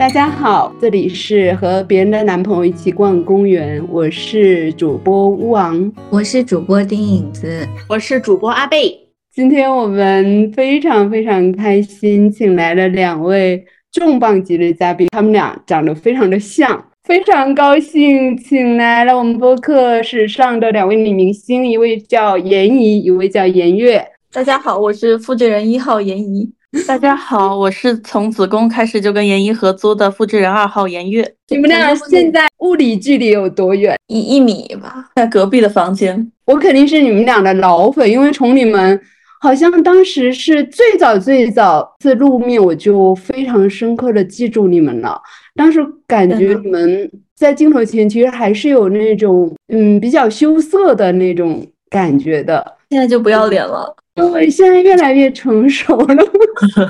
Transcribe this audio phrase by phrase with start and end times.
[0.00, 8.98] 大家好，这里是和别人的男朋友一起逛公园，我是主播乌昂，我是主播丁影子，我是主播阿贝。
[9.30, 13.62] 今天我们非常非常开心，请来了两位
[13.92, 24.02] 重磅级的嘉宾，他们俩长得非常的像，非常高兴，请来了我们播客史上的两位女明星，一位叫严怡，一位叫严月。
[24.32, 26.50] 大家好，我是负责人一号严怡。
[26.86, 31.34] 大家好，我是从子宫开始就跟严一合租的复制人二号严月。
[31.48, 33.96] 你们俩现在物理距离有多远？
[34.06, 36.30] 一一米吧，在隔壁的房间。
[36.44, 39.00] 我肯定是你们俩的老粉，因为从你们
[39.40, 45.20] 好像当时是最早最早次露面，我就非常深刻的记住你们了。
[45.56, 53.96] 当时感觉你们在镜头前其实还是有那种嗯比较羞涩的那种感觉的，现在就不要脸了。
[54.14, 56.24] 对，现在越来越成熟了。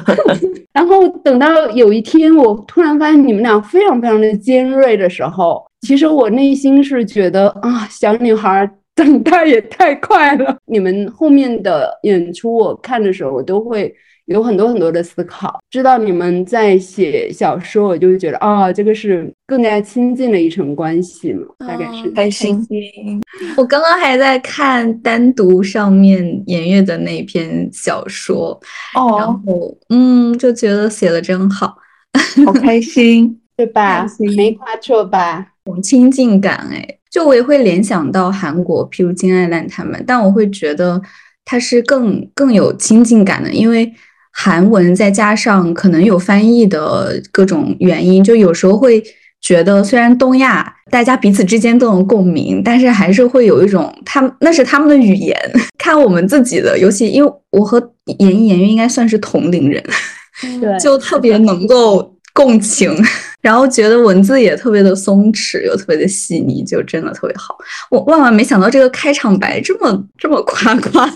[0.73, 10.57] 然后等到有一天，我突然发现你们俩非常非常的尖锐的时候，其实我内心是觉得啊，小女孩长大也太快了。
[10.67, 13.95] 你们后面的演出，我看的时候，我都会。
[14.31, 22.65] 有很多很多的思考，知道你们在写小说，我就觉得啊，这个是更加亲近的一层关系嘛，大概是开心。
[23.57, 28.51] 我刚刚还在看单独上面颜悦的那篇小说，
[28.95, 31.77] 哦，然后嗯，就觉得写的真好，
[32.47, 34.07] 好开心，对吧？
[34.37, 35.45] 没夸错吧？
[35.65, 41.03] 种亲近感，哎，就我也会联想到韩国，譬如金爱兰他们，但我会觉得
[41.45, 43.93] 它是更更有亲近感的，因为。
[44.43, 49.03] 韩文再加上可能有翻译的各种原因，就有时候会
[49.43, 55.37] 觉得，虽然东亚大家彼此之间都能共鸣，但是还是会有一种他们那是他们的语言，
[55.77, 57.79] 看我们自己的，尤其因为我和
[58.19, 59.85] 言一言月应该算是同龄人，
[60.59, 62.97] 对，就特别能够共情，
[63.43, 67.55] 然后觉得文字也特别的松弛又特别的细腻，就真的特别好。
[67.91, 71.07] 我万万没想到这个开场白这么这么夸夸。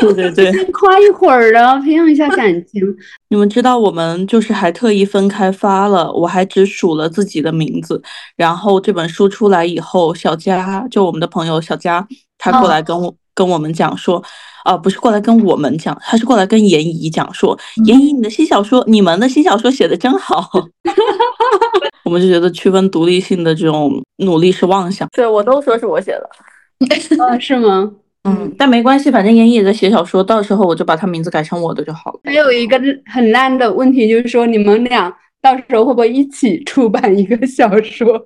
[0.00, 2.82] 对对对，先夸一会儿的，培养一下感情。
[3.28, 8.02] 你们知道，我们就是还特意分开发了，我还只数了自己的名字。
[8.36, 12.06] 然后这本书出来以后，小佳就我们的朋友小佳，
[12.38, 14.22] 他过来跟我跟我们讲说，
[14.64, 20.48] 啊，不是过来跟我们讲，他是过来跟严怡讲说，严怡，你的新小说，你们的新小说写的真好。
[22.04, 25.08] 我们就觉得区分独立性的这种努力是妄想。
[25.12, 27.90] 对我都说是我写的，啊，是吗？
[28.26, 32.20] 嗯，但没关系，反正严艺也在写小说，到时候我就把他名字改成我的就好了。
[32.24, 38.20] 还有一个很烂的问题，就是说你们俩到时候会不会一起出版一个小说？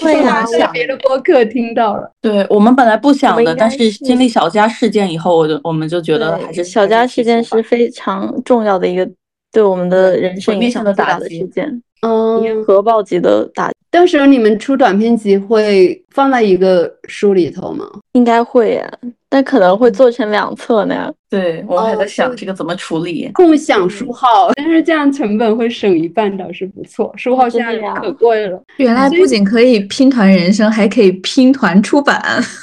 [0.00, 2.10] 对呀，在别的播客听到了。
[2.20, 9.08] 对我们本来不想的，但是经历小佳事件以后，我就我们就觉得还是小佳事件是非常重要的一个
[9.52, 13.70] 对我们的人生影响大的事件，嗯，核爆级的打。
[13.92, 17.84] 到时候你们出短篇集会放在一个书里头吗？
[18.12, 18.90] 应该会呀。
[19.28, 21.12] 但可能会做成两册那样。
[21.28, 23.28] 对，我还在想这个怎么处理。
[23.34, 27.12] 共享书号，但是这样成本会省一半，倒是不错。
[27.16, 28.62] 书号现在可贵了。
[28.76, 32.22] 原来不仅可以拼团人生，还可以拼团出版。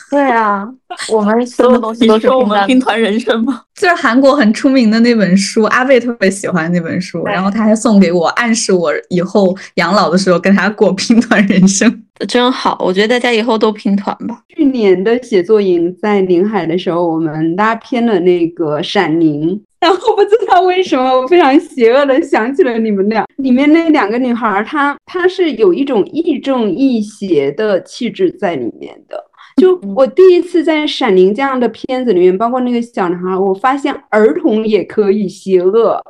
[0.10, 0.66] 对啊，
[1.12, 3.64] 我们 所有东西都是我们拼团人生吗？
[3.76, 12.01] 就是韩国很出名的那本书，阿贝特别喜欢那本书，然后他还送给我，暗示我以后养老的时候跟他过拼团人生。
[12.28, 14.44] 真好，我觉得大家以后都拼团吧。
[14.50, 19.50] 去年的写作营在宁海的时候，我们拉偏了那个《闪灵》，
[19.80, 23.26] 然后不知道为什么，我非常邪恶的想起了你们俩。
[23.38, 29.24] 里面那两个女孩，她她是有一种亦正亦邪的气质在里面的。
[29.58, 36.02] 就我第一次在《闪灵》这样的片子里面，包括那个小男孩，我发现儿童也可以邪恶。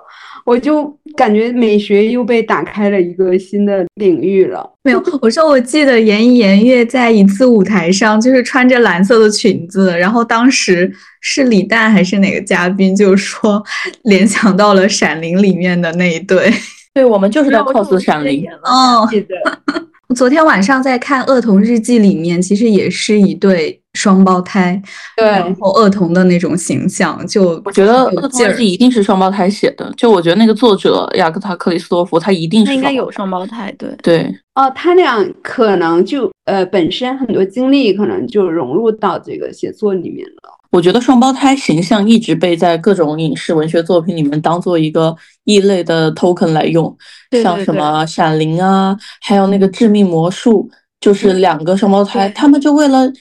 [0.45, 0.85] 我就
[1.15, 4.67] 感觉美学又被打开了一个新的领域了。
[4.83, 13.63] 没有，我说我记得严一颜悦在一次舞台上，就是穿着蓝色的裙子，然后当时是李诞还是哪个嘉宾，就说
[14.03, 16.51] 联想到了《闪灵》里面的那一对。
[16.93, 18.43] 对，我们就是在 cos《闪灵》。
[18.63, 19.35] 哦，记得。
[20.15, 23.80] 昨天晚上在看《恶童日记》里面，其实也是一对。
[23.93, 24.81] 双胞胎，
[25.17, 29.91] 对，然后恶童的那种形象，就我觉得恶童是一定是双胞胎写的。
[29.97, 34.33] 就我觉得那个作者雅克塔克里斯多夫，他一定是应该有双胞胎，对对。
[34.55, 40.57] 哦，他俩可能就呃本身很多经历，可能就融入到这个写作里面了。
[40.71, 45.13] 我觉得双胞胎形象一直被在各种影视文学作品里面当做一个
[45.43, 46.95] 异类的 token 来用，
[47.43, 50.69] 像什么《闪灵》啊，还有那个《致命魔术》，
[51.01, 53.11] 就是两个双胞胎，他们就为了。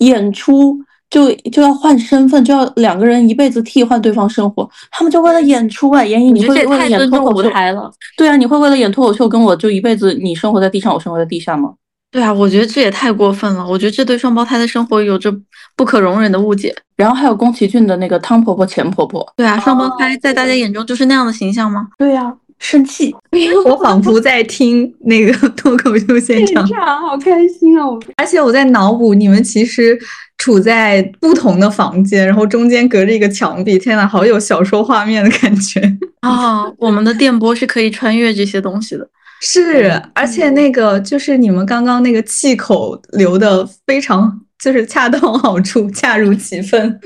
[0.00, 4.68] 演出就就要换身份，就要两个人一辈子替换对方生活。
[4.90, 7.90] 他们就为了演出啊，演绎你会为了演脱口秀了。
[8.16, 11.72] 对啊，你会为了演脱口秀跟我就一辈子，你生活在地上，我生活在地下吗？
[12.12, 13.66] 对啊，我觉得这也太过分了。
[13.66, 15.32] 我觉得这对双胞胎的生活有着
[15.76, 16.74] 不可容忍的误解。
[16.96, 19.26] 然后还有宫崎骏的那个汤婆婆、钱婆婆。
[19.36, 21.88] 对啊，双胞胎在大家眼中就是那样的形象吗？
[21.98, 22.34] 对呀。
[22.60, 23.12] 生气，
[23.66, 26.64] 我仿佛在听那个 脱口秀现场，
[27.00, 27.84] 好开心啊！
[28.16, 29.98] 而且我在脑补你们其实
[30.38, 33.78] 处在不同的房间，然后中间隔着一个墙壁。
[33.78, 35.80] 天呐，好有小说画面的感觉
[36.20, 36.64] 啊！
[36.78, 39.08] 我们的电波是可以穿越这些东西的，
[39.40, 44.40] 是，而且那个就是你们刚刚那个气口留的非常。
[44.62, 47.00] 就是恰到好处，恰如其分。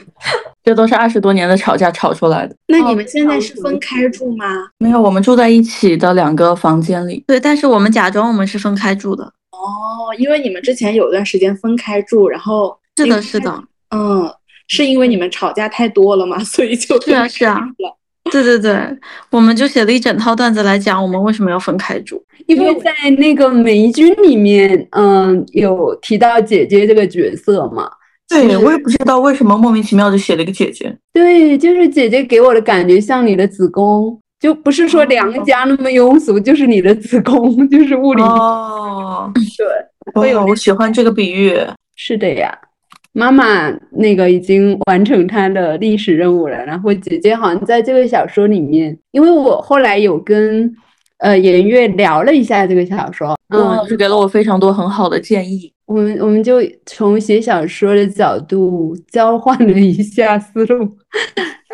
[0.64, 2.56] 这都是二十多年的吵架吵出来的。
[2.68, 4.46] 那你们现在是分开住吗？
[4.78, 7.22] 没有，我们住在一起的两个房间里。
[7.26, 9.24] 对，但是我们假装我们是分开住的。
[9.24, 13.62] 哦，因为你们之前有段时间分开住，然后是的，是的，
[13.94, 14.32] 嗯，
[14.68, 17.60] 是因为你们吵架太多了嘛， 所以就是啊，是啊。
[18.32, 18.74] 对对对，
[19.30, 22.24] 我们就写了一整套段子来讲我们为什么要分开住。
[22.46, 27.90] 因为在那个美军里面，嗯，有提到姐姐这个角色嘛。
[28.28, 30.96] 对，我也不知道为什么莫名其妙就写了一个姐姐。
[31.12, 38.22] 对，就是姐姐给我的感觉像你的子宫，就不是说良家那么庸俗，就是你的子宫， 就是物理。
[38.22, 39.30] 哦，
[40.14, 41.56] 对，有，我喜欢这个比喻。
[41.96, 42.56] 是的呀。
[43.16, 50.68] 妈妈那个已经完成她的历史任务了，然后姐姐好像在这个小说里面，因为我后来有跟
[51.18, 60.88] 呃颜悦聊了一下这个小说，嗯老师给了我非常多很好的建议，我们我们就从写小说的角度交换了一下思路。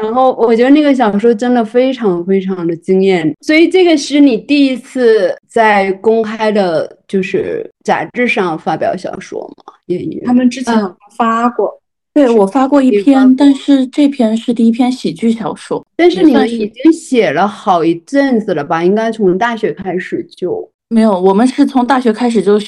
[0.00, 9.74] 然后我觉得那个小说真的非常非常的惊艳，所以这个是你第一次在公开的，就是杂志上发表小说吗？
[9.86, 10.74] 演员他们之前
[11.18, 11.78] 发过，
[12.14, 15.84] 对我发过一篇，但是这篇是第一篇喜剧小说。
[16.00, 18.82] 但是你们已经写了好一阵子了吧？
[18.82, 22.58] 应该从大学开始就没有，我们是从大学开始就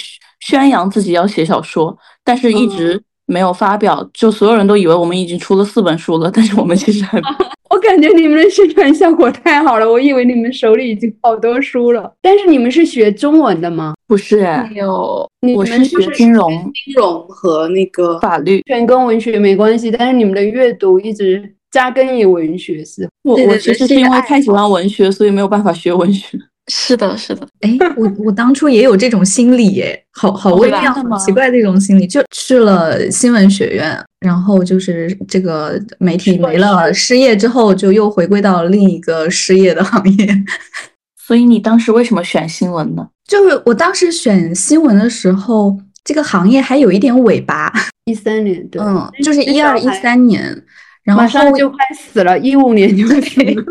[0.41, 3.03] 宣扬自己要写小说，但是一直。
[3.25, 7.19] 没有发表，就所有人都以为我们已经出了四本书了，但是我们其实还
[7.71, 12.13] 我感觉你们的宣传效果太好了，我以为你们手里已经好多书了。
[12.21, 13.95] 但是你们是学中文的吗？
[14.07, 19.91] 不是，没有，我是学金融、金融和那个法律，全跟文学没关系。
[19.91, 23.09] 但是你们的阅读一直扎根于文学，是？
[23.25, 26.39] 我我其实是因为太喜欢文学，所以没有办法学文学。
[26.69, 40.29] 是的，是的，哎，我我当初也有这种心理，哎，好好微妙、奇怪的一种心理，就去了新闻学院，然后就是这个媒体没了，失业之后就又回归到另一个失业的行业。
[41.27, 43.09] 所以你当时为什么选新闻呢？
[43.27, 47.73] 就是我当时选新闻的时候，这个行业还有一点尾巴。
[48.05, 50.63] 一三年，对，嗯，就是一二一三年。
[51.05, 53.63] 然后马上就快死了，一五年就死了。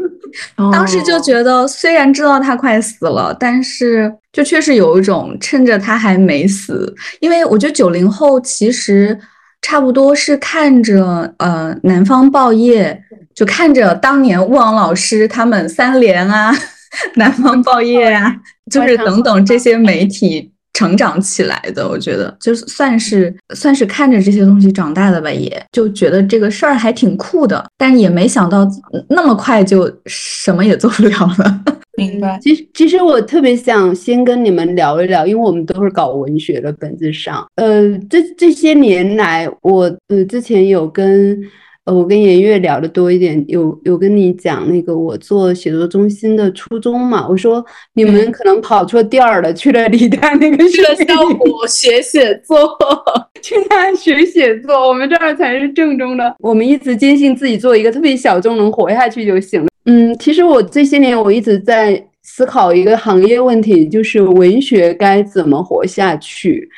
[0.72, 9.20] 当时就觉得，虽然知道他快死了，但是就确实有一种趁着他还没死，因为我觉得九零后其实
[9.62, 13.04] 差不多是看着呃南方报业，
[13.36, 16.54] 就看着当年勿忘老师他们三联啊、
[17.16, 18.34] 南方报业啊，
[18.72, 20.54] 就是等等这些媒体。
[20.74, 28.68] 成长起来的，我觉得就算是算是看着这些东西长大的吧，也就觉得这个事儿还挺酷的，但也没想到
[29.10, 31.64] 那么快就什么也做不了了。
[31.98, 32.40] 明白。
[32.42, 41.40] 其实其实我特别想先跟你们聊一聊，因为我们都是搞文学的，本质上，呃，这这些年来，我呃之前有跟。
[41.86, 47.28] 呃，我跟颜悦聊的多一点，有有跟你讲那个我做写作中心的初衷嘛？
[47.28, 52.78] 我说你们可能跑错店儿了，去了李诞那个去了效果学写作，
[53.42, 56.36] 去那学写作，我们这儿才是正宗的。
[56.38, 59.68] 我们一直坚信自己做一个特别小众，能活下去就行了。
[59.86, 66.70] 嗯，其实我这些年我一直在思考一个行业问题，就是文学该怎么活下去。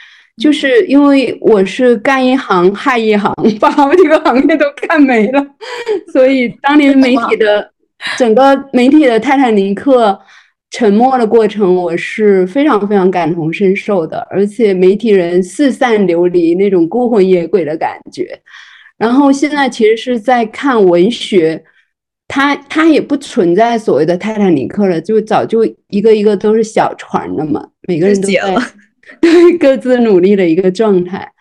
[0.42, 5.46] 就是因为我是干一行害一行， 把好几个行业都干没了，
[6.12, 7.72] 所以当年媒体的
[8.18, 10.20] 整个媒体的泰坦尼克
[10.72, 14.28] 沉没的过程，我是非常非常感同身受的。
[14.32, 18.28] 而且媒体人四散流离，那种孤魂野鬼的感觉。
[18.98, 21.64] 然后现在其实是在看文学，
[22.28, 28.56] 它它也不存在所谓的泰坦尼克了，就早就一个一个都是小船了嘛，每个人都在。
[29.22, 31.32] 对各自努力的一个状态，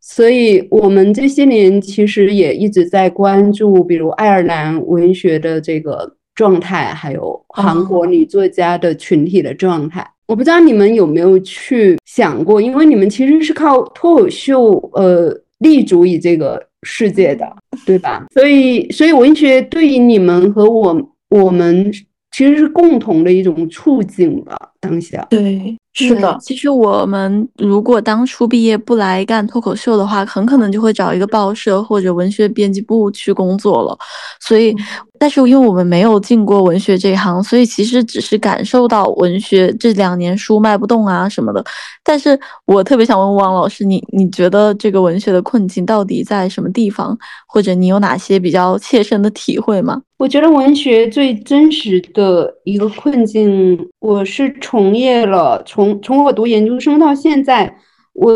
[0.00, 10.06] 所以我们这些年其实也一直在关注，比如爱尔兰文学的这个状态，还有韩国女作家的群体的状态。
[10.26, 17.46] 我不知道你们有没有去想过，因为你们其实是靠脱口秀呃立足于这个世界的，
[17.84, 18.26] 对吧？
[18.32, 20.96] 所以，所以文学对于你们和我
[21.28, 21.92] 我们
[22.34, 25.26] 其实是共同的一种促进吧，当下。
[25.28, 26.36] 对，是的。
[26.40, 33.98] 其实我们如果当初毕业不来干脱口秀的话，很可能就会找一个报社或者文学编辑部去工作了。
[34.40, 34.74] 所以。
[35.18, 41.64] 但是因为我们没有进过文学这一行，所以其实只是感受到文学这两年书卖不动啊什么的。
[42.02, 50.02] 但是我特别想问王老师，你你觉得这个文学的困境到底在什么地方，或者你有哪些比较切身的体会吗？
[50.22, 57.76] 我觉得文学最真实的一个困境，我是从业了，从从我读研究生到现在，
[58.12, 58.32] 我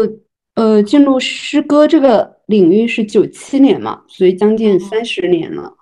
[0.57, 5.73] 呃进入诗歌这个领域是九七年嘛，所以将近三十年了。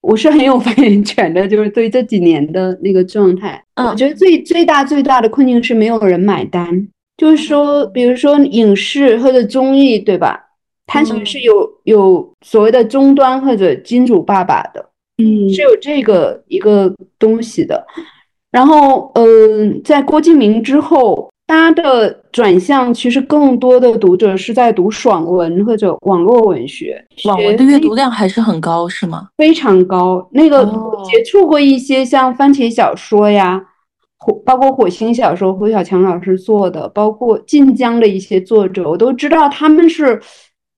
[0.00, 6.88] 我是很有 发言权的，就是对这几年的那个状态，我觉得最最大最大的困境是没有人买单。
[7.16, 10.40] 就是说，比如说影视或者综艺，对吧？
[10.86, 14.88] 它其实是有有所谓的终端或者金主爸爸的，
[15.18, 17.86] 嗯，是有这个一个东西的。
[18.50, 21.28] 然后，嗯，在郭敬明之后。
[21.48, 29.30] 大家的转向其实更多的读者是在读爽文或者网络文学，网文的阅读量还是很高，是吗？
[29.38, 30.28] 非常高。
[30.32, 30.62] 那个
[31.10, 33.58] 接触过一些像番茄小说呀，
[34.18, 40.20] 火包括火星小说，胡小强老师做的，包括晋江的一些作者，我都知道他们是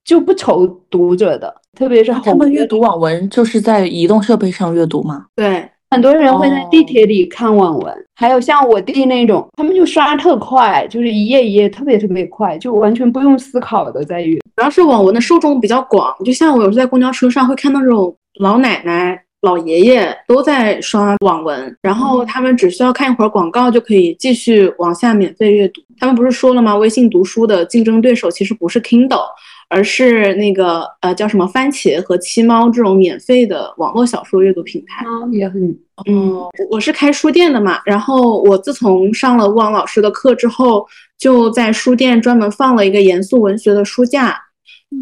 [0.03, 5.25] 就不愁读者的，特别是他们阅读网文就是在移动设备上阅读吗？
[5.35, 5.67] 对。
[5.93, 14.39] 很多人会在地铁里看网文，还有像我弟那种，他们就刷特快，就是一页一页特别特别快，就完全不用思考的在阅。
[14.55, 25.81] 主要是网文的受众比较广，就像我有时在公交车上会看到这种老奶奶、老爷爷都在刷网文，然后他们只需要看一会儿广告就可以继续往下免费阅读。
[25.99, 26.73] 他们不是说了吗？
[26.73, 29.25] 微信读书的竞争对手其实不是 Kindle。
[29.71, 35.61] 而是那个呃叫什么番茄和七猫这种免费的网络小说阅读平台，也很
[36.07, 40.85] 嗯，我是开书店的嘛，然后我自从上了吴王老师的课之后，
[41.17, 44.37] 就在书店专门放了一个严肃文学的书架，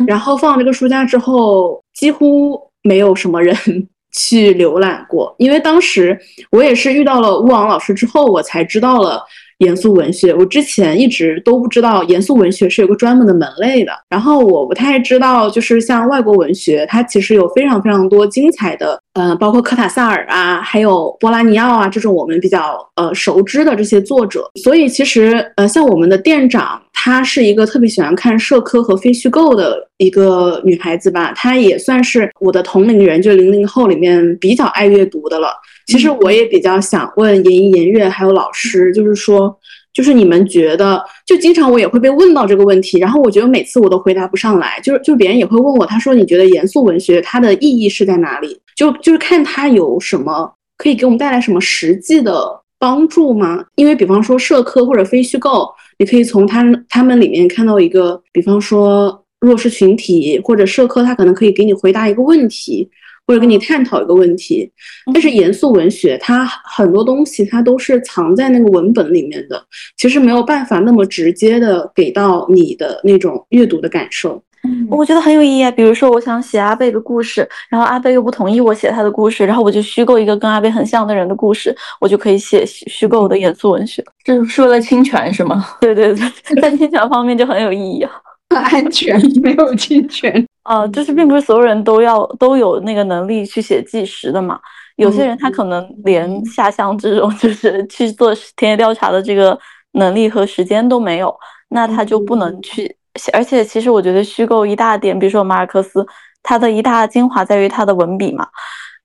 [0.06, 3.56] 然后放这个书架之后，几乎没有什么人
[4.14, 6.20] 去浏览过，因为当时
[6.52, 9.24] 我也是遇到了吴王老师之后，我才知道了。
[9.60, 13.92] 严肃文学，我之前一直都不知道严肃文学是有个专门的门类的。
[14.10, 24.50] 然后我不太知道，就是像外国文学，它其实有非常非常多精彩的，呃，包括科塔萨尔啊，还有波拉尼奥啊这种我们比较呃熟知的这些作者。
[24.64, 35.54] 所以其实呃，像我们的店长，她是一个特别喜欢看社科和非虚构的一个女孩子吧，她也算是我的同龄人，就零零后里面比较爱阅读的了。
[35.90, 39.58] 其实我也比较想问严一、严月还有老师，就是说，
[39.92, 48.56] 就是你们觉得，就经常我也会被问到这个问题，然后我觉得每次我都回答不上来，就是就别人也会问我，他说你觉得严肃文学它的意义是在哪里？
[48.76, 53.66] 就就是看它有什么可以给我们带来什么实际的帮助吗？
[53.76, 55.68] 因为比方说社科或者非虚构，
[55.98, 62.88] 你可以从他他们里面看到一个，比方说弱势群体或者社科，他可能可以给你回答一个问题。
[63.30, 64.68] 或者跟你探讨一个问题，
[65.14, 69.64] 但是严肃文学它很多东西它都是藏在那个文本里面的，
[69.98, 74.42] 其实没有办法那么直接的给到你的那种阅读的感受。
[74.64, 75.70] 嗯，我觉得很有意义啊。
[75.70, 81.72] 比如说，我想写阿贝的故事，然后阿贝又不同意我写他的故事，然后我就虚构一个跟阿贝很像的人的故事，
[82.02, 84.04] 我就可以写虚构的严肃文学。
[84.24, 85.64] 这是为了侵权是吗？
[85.80, 88.12] 对对对， 在侵权方面就很有意义啊。
[88.50, 90.44] 安全没有侵权。
[90.70, 94.60] 呃，就是并不是所有人都要都有那个能力去写纪实的嘛。
[94.98, 99.58] 有些人他可能连下乡这种 就是去做田野调查的这个
[99.94, 101.36] 能力和时间都没有，
[101.70, 102.96] 那他就不能去。
[103.34, 106.06] 而且其实我觉得虚构一大点，比如说马尔克斯，
[106.44, 108.48] 他的一大精华在于他的文笔嘛。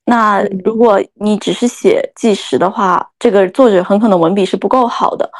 [0.05, 5.31] 那如果你只是写纪实的话，这个作者很可能文笔是不够好的。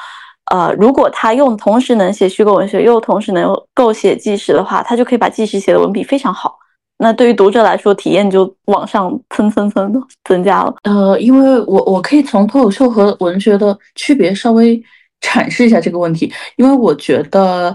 [0.53, 6.59] 呃，如果他用同时能写虚构文学，又同时能够写纪实的话，他就可以把纪实写的文笔非常好。
[6.99, 9.93] 那对于读者来说，体验就往上蹭蹭蹭
[10.25, 10.73] 增加了。
[10.85, 14.81] 呃，因为我我可以从脱口秀和文学的区别稍微
[15.21, 16.33] 阐释一下这个问题。
[16.57, 17.75] 因为我觉得，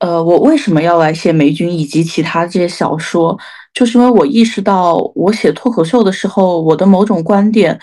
[0.00, 3.38] 呃，我为什么要来写霉菌以及其他这些小说，
[3.72, 7.78] 就是因为我意识到，我写脱口秀的时候，我的某种观点。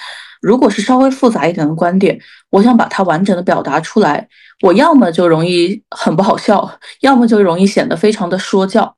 [0.46, 2.16] 如果是稍微复杂一点的观点，
[2.52, 4.28] 我想把它完整的表达出来，
[4.62, 6.70] 我要么就容易很不好笑，
[7.02, 8.96] 要么就容易显得非常的说教。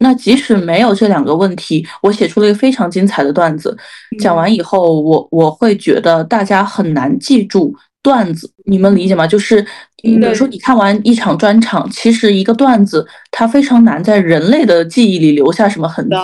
[0.00, 3.76] 那即使没有这两个问题，我写出了一个非常精彩的段子，
[4.18, 9.24] 讲完以后，我我会觉得大家很难记住段子，你们理解吗？
[9.24, 9.64] 就是
[10.02, 16.16] 比如说你看完一场专场，其实一个段子它非常难在人类的记忆里留下什么痕迹。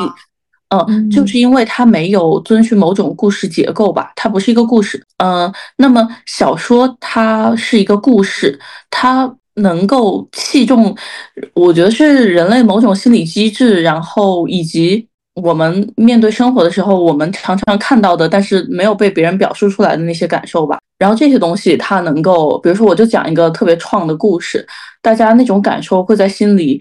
[0.71, 5.03] 嗯，就是因为它没有遵循某种故事结构吧，它不是一个故事。
[5.19, 8.59] 嗯，那么小说它是一个故事，
[8.91, 10.97] 它能够器重，
[11.55, 20.79] 我觉得是人类某种心理机制，然后以及我们面对生活的时候，我们常常看到的，但是没有被别人表述出来的那些感受吧。
[20.99, 24.67] 然后这些东西它能够，比如说我就讲一个特别创的故事，
[25.01, 26.81] 大家那种感受会在心里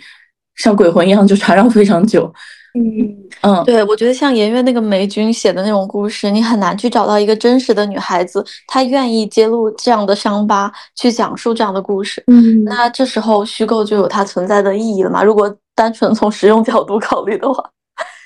[0.55, 2.33] 像鬼魂一样就缠绕非常久。
[2.75, 12.23] 嗯嗯，对，我觉得像颜悦那个梅君写的那种故事，你很难去找到一个真实的女孩子，她愿意揭露这样的伤疤，去讲述这样的故事。
[12.27, 15.23] 嗯，那这时候虚构就有它存在的意义了嘛？
[15.23, 17.63] 如果单纯从实用角度考虑的话，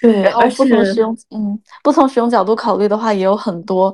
[0.01, 3.93] 对，而不从实用，嗯，不从实用角度考虑的话，也有很多，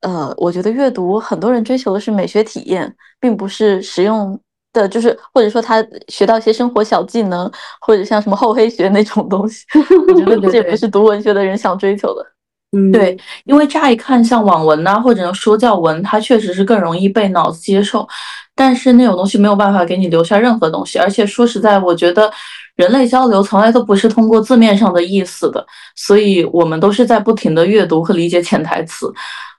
[0.00, 4.40] 呃，我觉得阅读很多人追求的是美学体验，并不是实用。
[4.72, 7.50] 的就是，或者说他学到一些生活小技能，
[7.80, 9.64] 或者像什么厚黑学那种东西，
[10.08, 12.24] 我觉得这不是读文学的人想追求的。
[12.72, 18.06] 嗯，对，因为乍一看像网文呐，或者说教文，它确实是更容易被脑子接受，
[18.54, 20.96] 但是那种东西没有办法给你留下任何东西。
[20.96, 22.32] 而且说实在，我觉得
[22.76, 29.12] 人类交流从来都不是通过字面上的意思的，所以我们都是在不停的阅读和理解潜台词。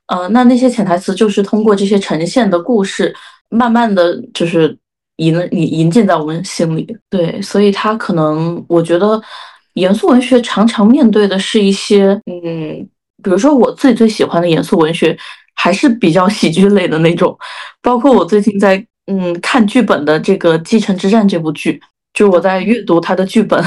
[0.08, 3.13] 呃，那那些潜台词就是通过这些呈现的故事，
[3.50, 4.77] 慢慢的就是。
[5.21, 9.21] 引引引进在我们心里，对，所以他可能，我觉得
[9.73, 12.87] 严肃文学常常面对的是一些，嗯，
[13.23, 15.15] 比如说我自己最喜欢的严肃文学，
[15.55, 17.37] 还是比较喜剧类的那种，
[17.81, 21.79] 包括我最近在嗯看剧本的这个《继承之战》这部剧，
[22.13, 23.63] 就是我在阅读他的剧本，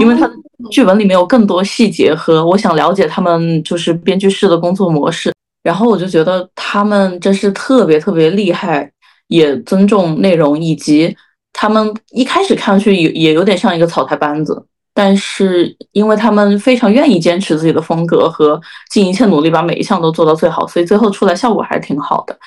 [0.00, 0.34] 因为他的
[0.70, 8.90] 剧本里面有更多细节和我想了解他们就是编剧室的工作模式，然后我就觉得他们真是特别特别厉害。
[9.28, 11.16] 也尊重内容，以及
[11.52, 22.38] 他们一开始看上去也也有点像一个草台班子，但是因为他们非常愿意坚持自己的风格和尽一切努力把每一项都做到最好，所以最后出来效果还是挺好的。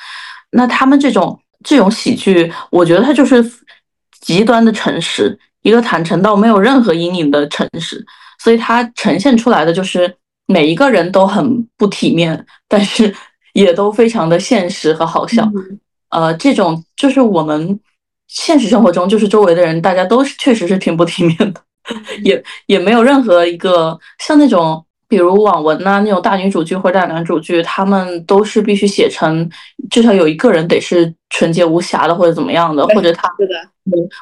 [0.52, 3.44] 那他们这种这种喜剧，我觉得它就是
[4.22, 8.06] 极端的诚实，一个坦诚到没有任何阴影的诚实，
[8.40, 13.14] 所以它呈现出来的就是每一个人都很不体面，但是
[13.54, 15.50] 也都非常的现实和好笑。
[16.10, 17.80] 呃，这种就是我们
[18.28, 21.62] 现实生活中，就是周围的人，大家都是确实是挺不体面的，
[22.24, 29.50] 也也没有任何一个像那种，比如网文呐那种大女主剧或者大男主剧，他们都是必须写成
[29.90, 33.54] 至少有一个人得是纯洁无瑕的，或者怎么样的，或者他对的，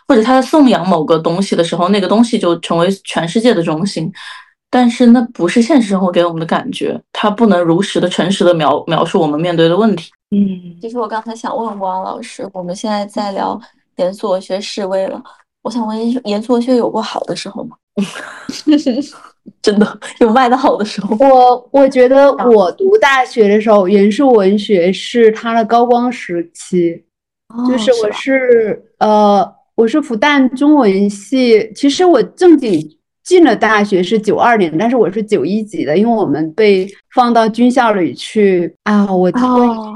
[0.08, 4.12] 或者他在颂扬某个东西的时候，那个东西就成为全世界的中心。
[4.70, 10.12] 但是那不是现实生活给我们的感觉，它不能如实的、诚实的描描述我们面对的问题。
[10.32, 13.60] 嗯，其实我刚才想问王老师，我们现在在聊
[13.98, 15.22] 严肃文学示威了，
[15.62, 17.78] 我想问，严肃文学有过好的时候吗？
[19.62, 21.16] 真的有卖的好的时候？
[21.18, 27.04] 我我觉得我读大学的时候，严肃文学是它的高光时期，
[27.68, 32.98] 就是我是呃，我是复旦中文系，其实我正经。
[33.26, 39.12] 进了大学是九二年，但是我是九一级的，因为我们被放到军校里去啊。
[39.14, 39.42] 我军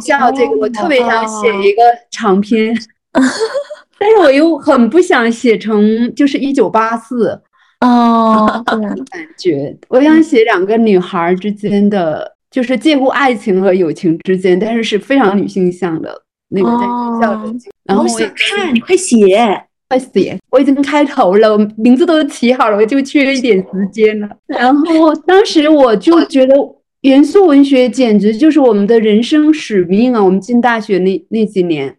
[0.02, 2.76] 校这个我特别想写一个长篇，
[4.00, 7.40] 但是我又很不想写成就是一九八四
[7.82, 8.82] 哦， 感
[9.38, 17.60] 觉我想写两个女孩之间的，就是介乎爱情和友情之间，但是是非常女性向的那个在军校的。
[17.84, 19.66] 然后我想看，你快写。
[19.90, 20.38] 快写！
[20.52, 24.30] 我已经开头了，名字都起好了，我就缺一点时间了。
[24.46, 26.56] 然后当时我就觉得，
[27.02, 30.24] 元素文学简直就是我们的人生使命啊！
[30.24, 31.96] 我们进大学那那几年，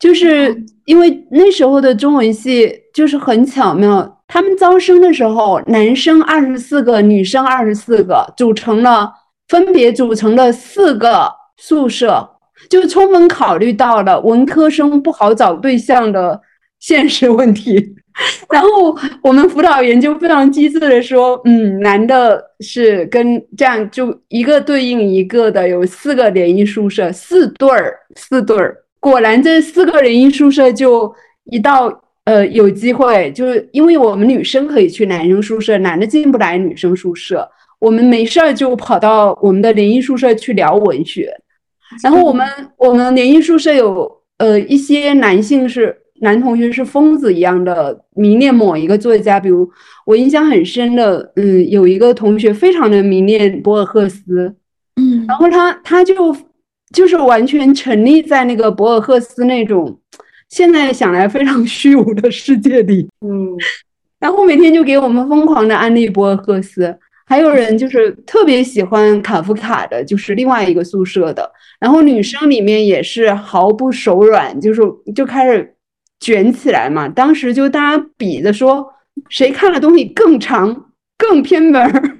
[0.00, 9.12] 就是因为那时候的中文系就是很巧妙，他们招生的时候，男生二十四个，女生二十四个，组成了
[9.46, 12.28] 分别组成了四个宿舍，
[12.68, 16.40] 就充分考虑到了文科生不好找对象的。
[16.80, 17.74] 现实问题，
[18.50, 28.76] 然后我们辅导员就非常机智的说，嗯，男的是跟这样就一个对应一个的，有四个联谊宿舍，四对儿，四对儿。
[29.00, 31.12] 果然这四个联谊宿舍就
[31.50, 31.92] 一到
[32.24, 37.48] 呃有机会，就是因为我们女生可以去男生宿舍，男的进不来女生宿舍，
[37.80, 41.32] 我们没事儿就跑到我们的联谊宿舍去聊文学。
[42.04, 45.96] 然后我们我们联谊宿舍有呃一些男性是。
[46.20, 49.70] 男同学是疯子一样的迷恋某一个作家，比如
[50.04, 54.54] 我印象很深的，嗯，有一个同学非常的迷恋博尔赫斯，
[54.96, 56.36] 嗯，然后他他就
[56.92, 59.98] 就是完全沉溺在那个博尔赫斯那种
[60.48, 63.08] 现在想来非常虚无的世界里。
[63.20, 63.56] 嗯，
[64.18, 71.50] 然后每天就给我们疯狂的安利博尔赫斯，还有人就是特别喜欢卡夫卡的，就是另外一个宿舍的。
[71.78, 74.82] 然后女生里面也是毫不手软，就是
[75.14, 75.74] 就开始
[76.20, 77.08] 卷起来嘛。
[77.08, 78.86] 当时就大家比着说，
[79.28, 81.90] 谁看的东西更长、更偏门儿，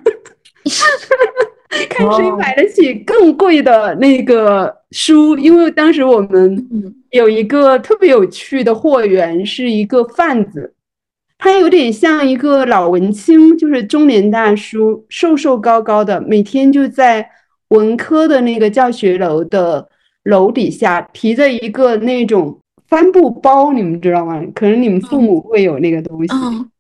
[1.88, 5.36] 看谁买得起更贵的那个书。
[5.38, 6.66] 因为当时我们
[7.10, 10.74] 有一个特别有趣的货源，是一个贩子，
[11.38, 17.30] 他有点像一个老文青，就是中年大叔，瘦瘦高高的，每天就在。
[17.68, 19.86] 文科的那个教学楼的
[20.22, 22.58] 楼底下提着一个那种
[22.88, 24.42] 帆布包，你们知道吗？
[24.54, 26.28] 可能你们父母会有那个东西，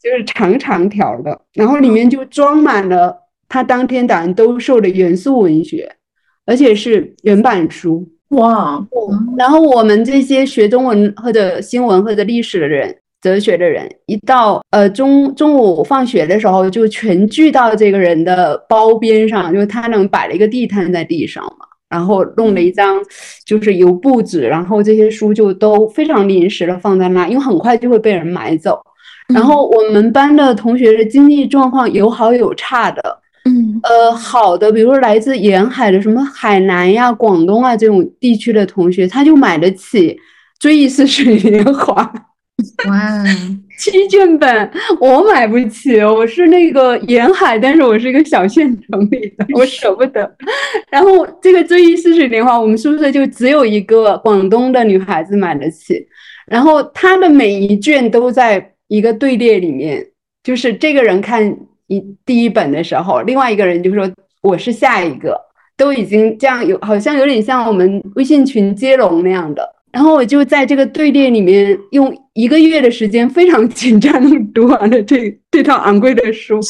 [0.02, 3.16] 就是长长条的，然后里面就装满了
[3.48, 5.90] 他当天打算兜售的元素文学，
[6.46, 8.08] 而且是原版书。
[8.30, 8.84] 哇！
[9.36, 12.96] 然后我们这些学中文或者新闻或者历史的人。
[13.20, 22.96] 哲学的人一到呃中中午放学的时候，就全聚到这个人的包边上，就是他能摆了一个地摊在地上嘛，然后弄了一张
[23.44, 28.78] 就是油布纸，然后这些书就都非常临时的放在那，因为很快就会被人买走。
[29.34, 40.12] 然后我们班的同学的经济状况有好有差的，嗯呃好的，比如说来自沿海的什么海南呀、广东啊这种地区的同学，他就买得起
[40.58, 42.02] 《追忆似水年华》。
[42.88, 43.24] 哇，
[43.78, 50.30] 七卷本我买不起，我是那个沿海，但是我是一个小县城里的， 我舍不得。
[50.90, 56.04] 然后这个《追忆似水年华》，我们宿舍就只有一个广东的女孩子买得起。
[56.46, 60.04] 然后她的每一卷都在一个队列里面，
[60.42, 64.10] 就是这个人看一第一本的时候，另外一个人就说
[64.42, 65.40] 我是下一个，
[65.76, 69.62] 都已经这样有，好像有点像我们微信群接龙那样的。
[69.90, 76.60] 然后我就在这个队列里面用一个月的时间，非常紧张的读完了这这套昂贵的书。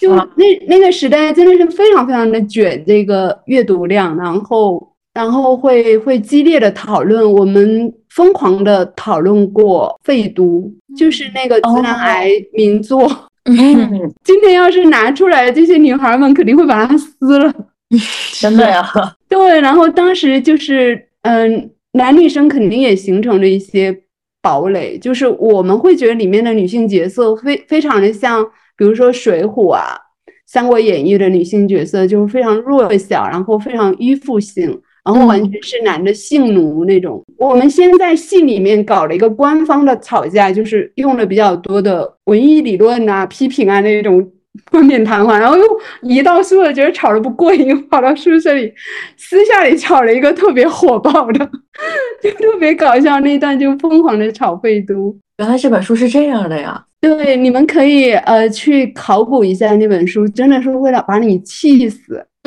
[0.00, 13.06] 就那那个时代真的是非常非常的卷，这个阅读量，然后然后会会激烈的讨论，我们疯狂的讨论过废都，就是那个自然癌名作。
[13.44, 13.54] 嗯，
[14.24, 17.52] 今天要是拿出来，这些女孩们肯定会把它撕了。
[18.40, 18.82] 真的呀？
[19.28, 21.70] 对，然后当时就是嗯。
[21.96, 24.02] 男女生肯定也形成了一些
[24.42, 28.44] 堡垒，就是我们会觉得里面的女性角色非非常的像，
[28.76, 29.96] 比如说《水浒》啊，
[30.46, 37.24] 《三国演义》的女性角色就是非常弱小，然后非常依附性，然后完全是男的性奴那种。
[37.38, 44.30] 我们先在戏里面搞了一个官方的吵架，就是用了比较多的文艺理论啊、批评啊那种。
[44.70, 45.64] 冠冕堂皇，然后又
[46.02, 48.72] 一到宿舍觉得吵得不过瘾，跑到宿舍里
[49.16, 51.50] 私下里吵了一个特别火爆的，
[52.22, 55.16] 就特别搞笑那段，就疯狂的吵废都。
[55.38, 56.82] 原来这本书是这样的呀？
[57.00, 62.26] 对，你们可以呃去考古一下那本书，真的是为了把你气死。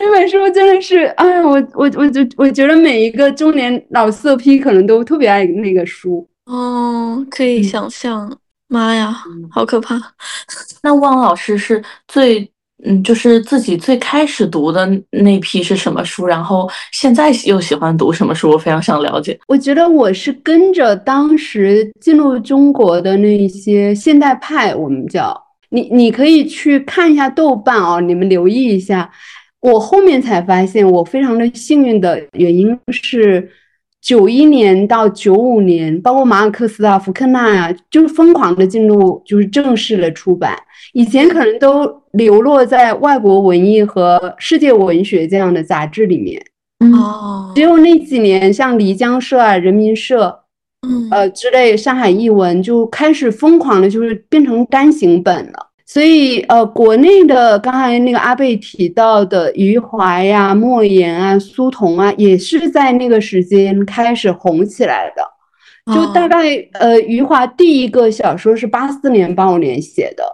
[0.00, 6.26] 那本书真的是，哎呀，我我我就我觉得每一个中年老色批可能都特别爱那个书。
[6.46, 8.38] 哦，可以想象。
[8.68, 9.16] 妈呀，
[9.50, 9.94] 好可怕！
[10.82, 12.50] 那汪老师是最
[12.84, 16.26] 嗯，就是自己最开始读的那批是什么书？
[16.26, 18.50] 然后现在又喜欢读什么书？
[18.50, 19.38] 我非常想了解。
[19.48, 25.34] 我觉得我是跟着当时进入中国的那些现代派，我们叫
[25.70, 29.10] 你，你可以去看一下豆瓣哦，你们留意一下。
[29.60, 33.50] 我后面才发现，我非常的幸运的原因是。
[34.06, 40.56] 九一年到九五年，包括马尔克斯啊、福克纳啊，就是疯狂的进入就是正式的出版。
[40.92, 46.40] 以前可能都流落在外国文艺和世界文学这样的杂志里面。
[46.94, 50.38] 哦，只有那几年，像漓江社啊、人民社，
[50.86, 55.65] 嗯，呃之类，上海译文就开始疯狂的，就是变成单行本了。
[55.88, 65.22] 所以，呃，国内的刚才那个阿贝提到的余华呀、莫言啊、苏童啊，也是在那个时间开始红起来的。
[65.94, 70.24] 就大概，呃，余华第一个小说是八四年、八五年写的，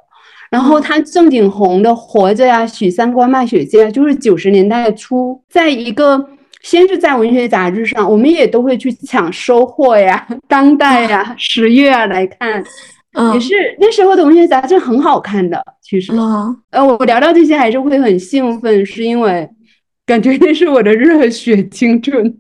[0.51, 6.27] 然后他正经红的《活着》呀、《许三观卖血记》啊，就是九十年代初，在一个
[6.63, 12.65] 先是在文学杂志上，我们也都会去抢《收获》呀、《当代》呀、《十月》啊来看。
[13.35, 16.13] 也是那时候的文学杂志很好看的，其实，
[16.71, 19.49] 呃，我聊到这些还是会很兴奋，是因为
[20.07, 22.35] 感觉那是我的热血青春，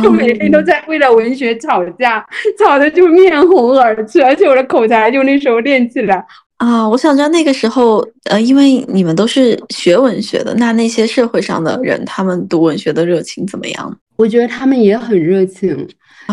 [0.00, 0.82] 就每天都在。
[0.86, 2.24] 为了文学吵架，
[2.58, 6.24] 吵的就面红耳赤，而且我的口才就那时候练起来，
[6.58, 13.98] 啊，我想知道那个时候，呃，因为你们都是学文学的，那那些社会上的人，他们读文学的热情怎么样？
[14.16, 15.76] 我觉得他们也很热情，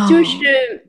[0.08, 0.38] 就是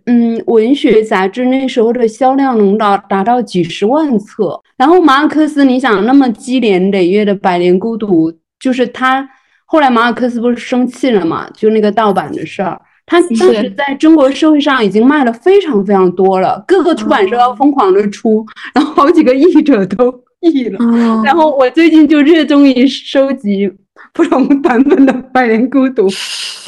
[0.05, 4.61] 嗯，文学杂志那时候的销量能达达到几十万册。
[4.77, 9.27] 然后马尔克斯，你想那么积年累月的《百年孤独》，就是他
[9.65, 11.49] 后来马尔克斯不是生气了嘛？
[11.55, 12.79] 就那个盗版的事儿。
[13.05, 20.79] 他当时在中国社会上已经卖了非常非常多了，各个出版社要疯狂的出，然后好几个译者都译了。
[21.25, 23.71] 然后我最近就热衷于收集
[24.15, 26.09] 不同版本的《百年孤独》。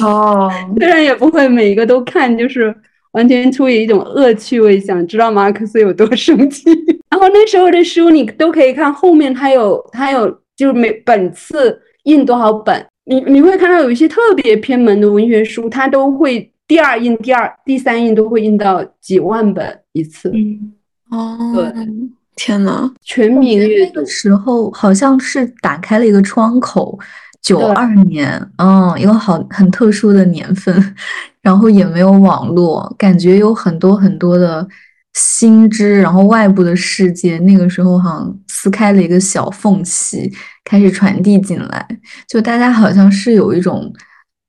[0.05, 2.75] 哦，虽然也不会每一个都看，就是
[3.13, 6.65] 完全出于一种恶趣味，想知道马克思有多生气。
[7.09, 12.85] 然后那时候的书你都可以看，后面它有它有就是每本次印多少本。
[13.05, 20.31] 你你会看到有一些特别偏门的文学书，它都会第二印、第二、第三印都会印到几万本一次。
[20.33, 20.73] 嗯，
[21.11, 21.87] 哦，对，
[22.35, 26.99] 天呐，全民阅读时候好像是打开了一个窗口，
[27.41, 30.95] 九二年，嗯，一个好很特殊的年份，
[31.41, 34.67] 然后也没有网络，感觉有很多很多的。
[35.15, 40.29] 心知，然后外部的世界，那个时候好像撕开了一个小缝隙，
[40.65, 41.87] 开始传递进来。
[42.27, 43.93] 就大家好像是有一种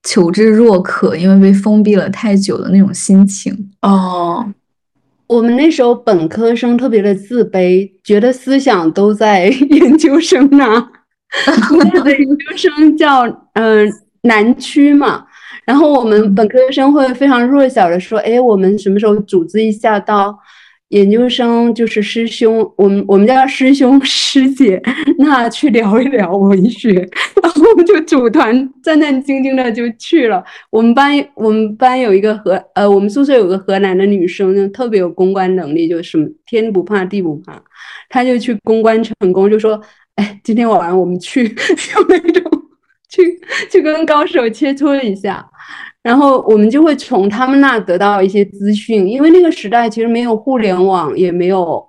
[0.03, 3.71] 求知若渴，因为被封闭了太久的那种心情。
[3.83, 4.53] 哦，
[5.29, 10.67] 我们那时候本科生特别的自卑，觉得思想都在 研究生那，
[11.47, 13.89] 那的研究生叫嗯
[14.23, 15.26] 南区嘛。
[15.67, 20.39] 然后我们本科生会非常弱小的说：“哎，我们什么时候组织一下到？”
[20.91, 24.81] 研究生就是师兄，我们我们家师兄师姐，
[25.19, 26.93] 那去聊一聊文学，
[27.43, 30.45] 然后我们就组团战战兢兢的就去了。
[30.71, 37.61] 我们班我们班有一个河呃，我们宿舍有个河南的女生，特别有公关能力，就什么天不怕地不怕，
[38.09, 39.81] 她就去公关成功，就说
[40.15, 42.56] ：“哎，今天晚上我们去， 就那种
[43.17, 45.45] 去去跟高手切磋一下。”
[46.03, 51.85] 然后我们就会从他们那得到一些资讯，因为那个时代其实没有互联网，也没有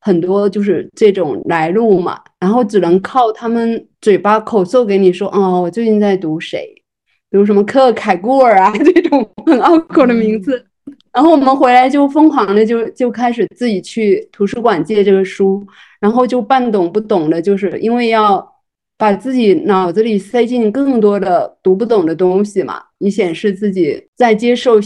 [0.00, 6.74] 很多就是这种来路嘛，然后只能靠他们嘴巴口授给你说，哦，我最近在读谁，
[7.30, 10.66] 比如什么克凯固尔啊这种很拗口的名字，
[11.12, 15.64] 然后我们回来就疯狂的就就开始自己去图书馆借这个书，
[16.00, 18.51] 然后就半懂不懂的，就是因为要。
[19.02, 24.78] 把自己脑子里塞进更多的读不懂的东西嘛，以显示自己在接受。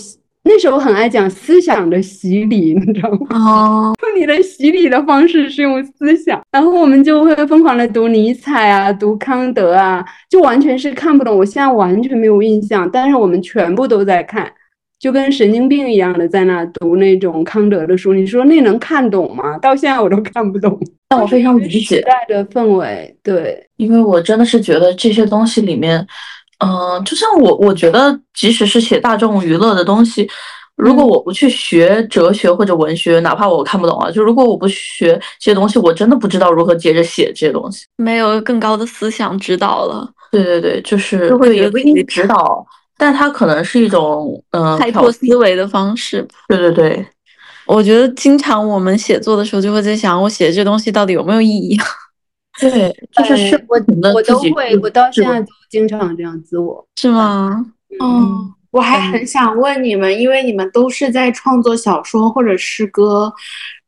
[0.43, 3.37] 那时候很爱讲思想的洗礼，你知道吗？
[3.37, 11.37] 哦，你的洗礼的方式是用思想，然后我们就会疯狂的读尼采啊，读康德啊，就完全是看不懂。
[11.37, 14.51] 我现在完全没有印象，但是我们全部都在看。
[14.99, 19.59] 就跟神经病一样的在那读那种康德的书，你说那能看懂吗？
[19.59, 20.79] 到现在我都看不懂。
[21.09, 26.05] 但我非常理解时代的氛围，对，因为我真的是觉得这些东西里面，
[26.59, 30.29] 嗯，就像我，我觉得即使是写大众娱乐的东西，
[30.75, 40.11] 如果我不去学哲学或者文学，哪怕我看不懂啊，就如果我不学这些东西，我真的不知道如何接着写这些东西，没有更高的思想指导了。
[40.33, 42.67] 对对对，就是就会也不一定指导。
[42.97, 46.27] 但它可能是一种嗯开拓思维的方式。
[46.49, 47.07] 对对对，
[47.67, 51.79] 我觉得经常我们写作的时候就会在想，我写这东西到底有没有意义？
[52.59, 53.79] 对，就是是我
[54.15, 57.67] 我都会，我到现在都经常这样自我，是吗？
[58.03, 63.33] 嗯，我还很想问你们，因为你们都是在创作小说或者诗歌。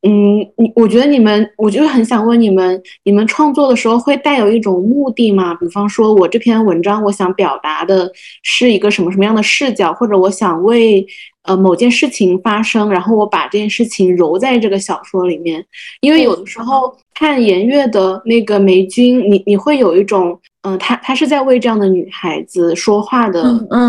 [0.02, 5.54] 嗯，你我觉得你们，我就很想问你们，你们创作的时候会带有一种目的吗？
[5.56, 8.08] 比方说，我这篇文章我想表达的
[8.44, 11.04] 是一个什么什么样的视角，或者我想为
[11.42, 15.66] 呃某件事情发生，然后我把这件事情揉在这个小说里面。
[16.00, 23.42] 因为有的时候看颜悦的那个梅君，你你会有一种，嗯，他他是在为这样的女孩子说话的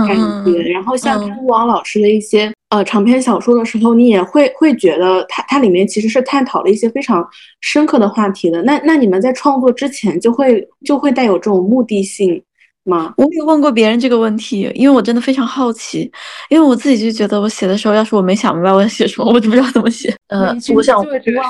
[0.08, 0.62] 感觉。
[0.72, 2.52] 然后像吴王老师的一些。
[2.70, 7.28] 呃，长篇小说的时候，你也会会觉得它它里面其实是探讨了一些非常
[7.62, 8.62] 深刻的话题的。
[8.62, 12.40] 那那你们在创作之前就会就会带有这种目的性
[12.86, 13.14] 吗？
[13.18, 16.12] 我有问过别人这个问题，因为我真的非常好奇，
[16.50, 20.14] 因为我自己就觉得我写的时候，要是我没想明白我要写什么，我就不知道怎么写。
[20.30, 21.06] 呃，我想汪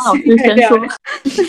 [0.05, 0.79] 老师先说。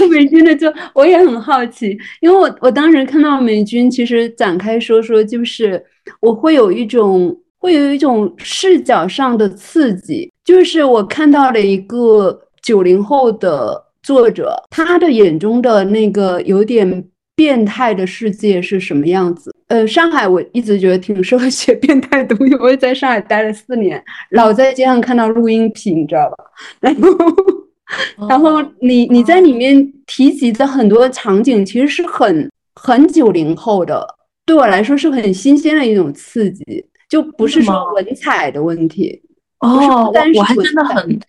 [0.11, 5.83] 美军的就我也很好奇，因为我我当时看到美军其实展开说说，就是
[6.21, 7.37] 我会有一种。
[7.63, 17.05] 会有一种视角上的刺激，就是我看到了一个九零后的作者，他的眼中的那个有点
[17.37, 19.55] 变态的世界是什么样子？
[19.71, 26.37] 呃，上海我一直觉得挺适合写变态东西，我也在上海待了四年，老在街上看到录音癖，你知道吧？
[26.81, 34.05] 然后，然后你你在里面提及的很多场景，其实是很很九零后的，
[34.45, 39.23] 对我来说是很新鲜的一种刺激，就不是说文采的问题。
[39.61, 41.21] 哦，我我还真的很。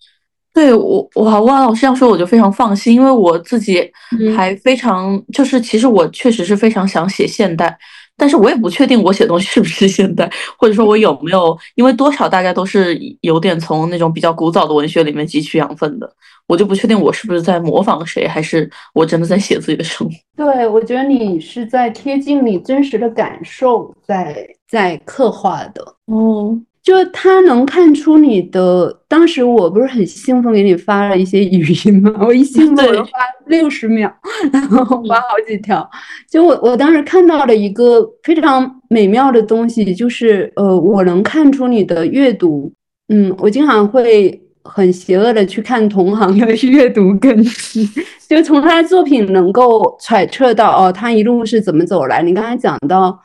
[0.54, 3.90] 对我，哇，汪老师这样说我就非常放心，因为我自己
[4.36, 7.78] 还非常就是，其实我确实是非常想写现代，
[8.22, 16.08] 但是我也不确定我写东西是不是现代，或者说我有没有，因为多少大家都是有点从那种比较古早的文学里面汲取养分的，
[16.46, 20.14] 我就不确定我是不是在模仿谁，还是我真的在写自己的生活。
[20.38, 25.84] 对，我觉得你是在贴近你真实的感受，在在刻画的。
[26.06, 26.56] 哦。
[26.84, 32.12] 就他能看出你的，当时我不是很兴奋给你发了一些语音吗？
[32.20, 33.12] 我一兴奋我发
[33.46, 34.12] 六十秒，
[34.52, 35.88] 然后发好几条。
[36.28, 42.74] 就我我当时看到了一个非常美妙的东西，就是呃，我能看出你的阅读。
[43.10, 47.88] 嗯，我经常会很邪恶的去看同行的阅读更新，
[48.28, 52.24] 就从他的作品能够揣测到哦，他一路是怎么走来。
[52.24, 53.22] 你刚才讲到。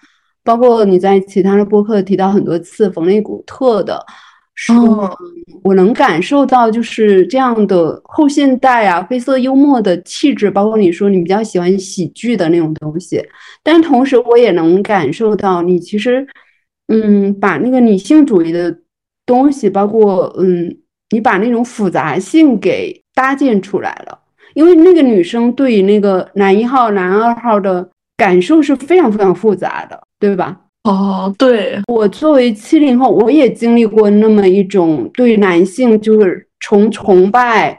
[0.47, 4.01] 包括你在其他的播客提到很多次冯内古特的
[4.55, 4.73] 书，
[5.63, 10.51] 我能感受到就是这样的后现代啊，黑色幽默的气质。
[10.51, 13.21] 包括你说你比较喜欢喜剧的那种东西，
[13.63, 16.27] 但同时我也能感受到你其实，
[16.89, 18.79] 嗯，把那个女性主义的
[19.27, 20.75] 东西，包括嗯，
[21.11, 24.21] 你把那种复杂性给搭建出来了。
[24.55, 30.01] 因为那个女生对于那个男一号、男二号的感受是非常非常复杂的。
[30.19, 30.59] 对吧？
[30.85, 37.79] 哦，对我作为七零后，我也经历过那么一种对男性就是从崇拜、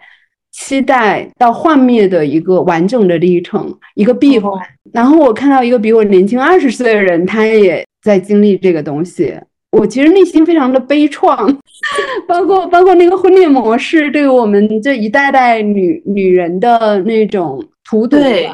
[0.52, 4.54] 期待到幻灭的一个完整的历程，一个闭环。
[4.94, 9.34] 然后我看到一个比我年轻二十岁的人，他也在经历这个东西，
[9.72, 11.58] 我其实内心非常的悲怆，
[12.30, 18.18] 包括包括那个婚恋模式对我们这一代代女女人的那种荼毒。
[18.18, 18.48] 对。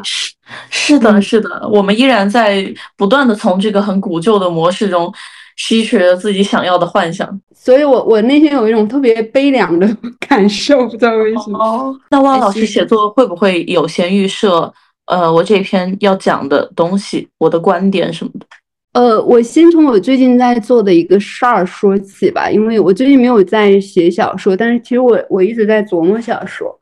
[0.69, 2.65] 是的，是的，我们依然在
[2.97, 5.11] 不断的从这个很古旧的模式中
[5.55, 9.87] 吸取了自己想要的幻想，所以我我内心有一种特别悲凉的
[10.27, 11.57] 感受，不知道为什么。
[11.59, 14.71] 哦，那汪老师写作会不会有先预设？
[15.05, 18.45] 呃，我这篇要讲的东西，我的观点什么的？
[18.93, 26.73] 呃，我先从我最近在做的一个事儿说起吧，因为我最近没有在写小说，但是其实我我一直在琢磨小说。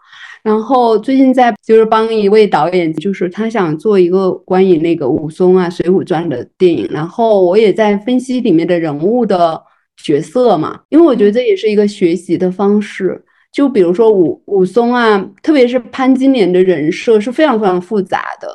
[0.44, 9.62] 然后最近在就是帮一位导演，就是他想做一个关于那个武松啊《水浒传》的电影，然后我也在分析里面的人物的
[10.04, 13.24] 角色嘛，因为我觉得这也是一个学习的方式。
[13.52, 18.48] 就比如说武武松啊，特别是潘金莲的人设是非常非常复杂的。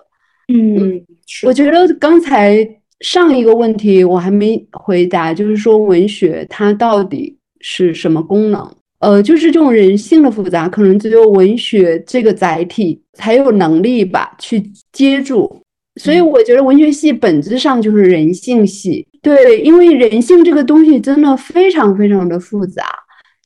[0.48, 1.04] 嗯，
[1.44, 2.66] 我觉得刚才
[3.00, 8.74] 上一个问题我还没回答，就是说文学它到底是什么功能？
[8.98, 15.60] 呃，就是这种人性的复杂，可能只有文学这个载体才有能力吧去接住。
[16.00, 22.84] 所以我觉得文学系本质上就是人性系，对，因为人性这个东西真的非常非常的复杂。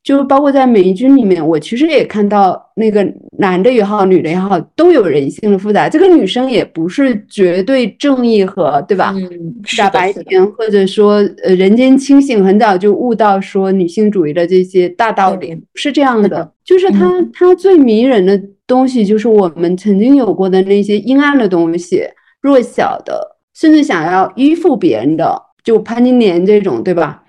[0.03, 3.07] 就包括在美军里面，我其实也看到那个
[3.39, 5.91] 男的也好，女的也好，都有人性的复杂。
[5.91, 9.15] 这个女生也不是绝对正义和对吧？
[9.67, 16.51] 傻白甜，或者说呃人间清醒，很早就悟到说女性主义的这些大道理，是这样的。
[16.65, 22.03] 就是她她最迷人的东西，就是我们曾经有过的那些阴暗的东西，
[22.41, 27.23] 弱小的，甚至想要依附别人的，就潘金莲这种，对吧？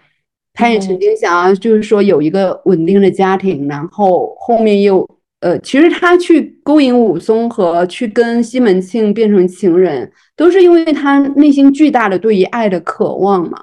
[0.54, 5.08] 他也曾经想要，就是说有一个稳定的家庭，然后后面又
[5.40, 13.60] 呃，其实他去勾引武松和去跟西门庆变成情人，都是因为他内心巨大的对于爱的渴望嘛。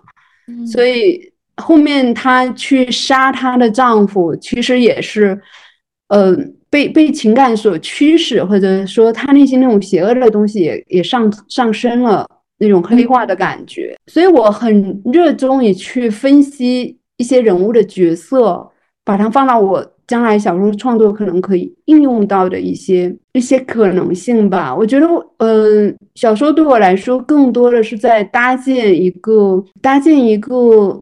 [0.66, 1.20] 所以
[1.57, 5.38] 后面他去杀她的丈夫，其实也是
[6.09, 6.35] 呃
[6.70, 12.27] 被被情感所驱使，或者说他内心那种邪恶的东西也也上上升了。
[12.58, 18.68] 那种黑化的感觉，所以我很热衷于去分析一些人物的角色，
[19.04, 24.74] 把它放到我将来小说创作可能可以应用到的一些一些可能性吧。
[24.74, 31.00] 我觉得，嗯，小说对我来说更多的是在搭建一个搭建一个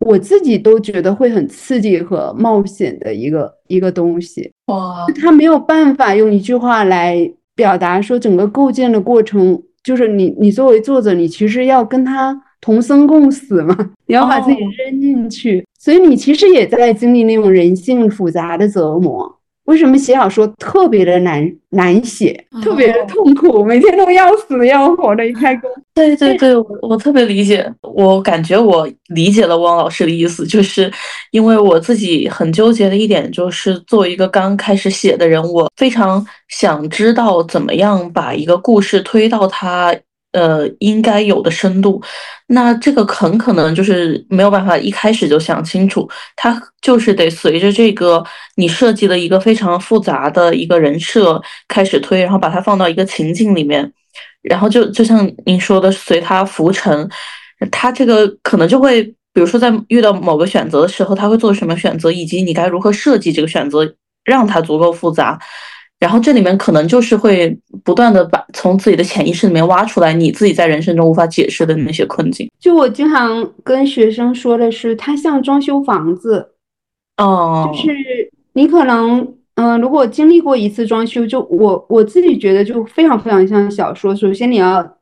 [0.00, 4.50] 我自己都觉得会很刺激和冒险的一个一个东西。
[4.66, 9.62] 哇，他没有办法用一句话来表达说整个构建的过程。
[9.86, 19.35] 就是你，你作为作者，你其实要跟他同生共死嘛，你要把自己扔进去，所以你其实也在经历那种人性复杂的折磨。
[19.66, 25.26] 为什么写小说特别的难难写，特别的痛苦，每天都要死要活的。
[25.26, 30.90] 一开工， 对对对，我我特别理解，我感觉我理解了汪老师的意思，就是
[31.32, 39.94] 因为我自己很纠结的一点，就是作为一个刚开始写的人，我非常想知道怎么样把一个故事推到它。
[40.36, 41.98] 呃，应该有的深度，
[42.48, 46.06] 那这个很可能就是没有办法一开始就想清楚，
[46.36, 48.22] 它就是得随着这个
[48.56, 53.90] 你设计的一个非常复杂的一个人设开始推，然后把它放到一个情境里面，
[54.42, 57.08] 然后就就像您说的，随它浮沉，
[57.72, 63.90] 它这个可能就会，比如说在遇到某个选择的时候，他会做什么选择，以及你该如何设计这个选择，
[64.22, 65.40] 让它足够复杂。
[65.98, 72.50] 然后这里面可能就是会不断的把从自己的潜意识里面挖出来你自己在人生中无法解释的那些困境。
[72.60, 76.50] 就我经常跟学生说的是，它像装修房子，
[77.16, 77.94] 哦，就是
[78.52, 84.14] 你可能嗯，如果经历过一次装修，就我我自己觉得就非常非常像小说。
[84.14, 84.98] 首先你要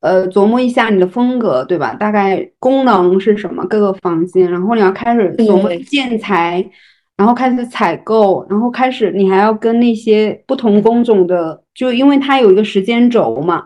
[0.00, 1.94] 呃琢磨一下你的风格，对吧？
[1.94, 3.64] 大概功能是什么？
[3.66, 6.68] 各个房间，然后你要开始琢磨建材。
[7.16, 13.62] 然后开始采购，然后开始你还要跟那些不同工种的，就因为它有一个时间轴嘛，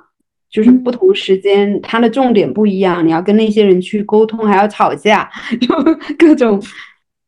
[0.50, 5.30] 就是不同时间它的重点不一样，你要跟那些人去沟通，还要吵架，
[5.60, 5.74] 就
[6.18, 6.60] 各种，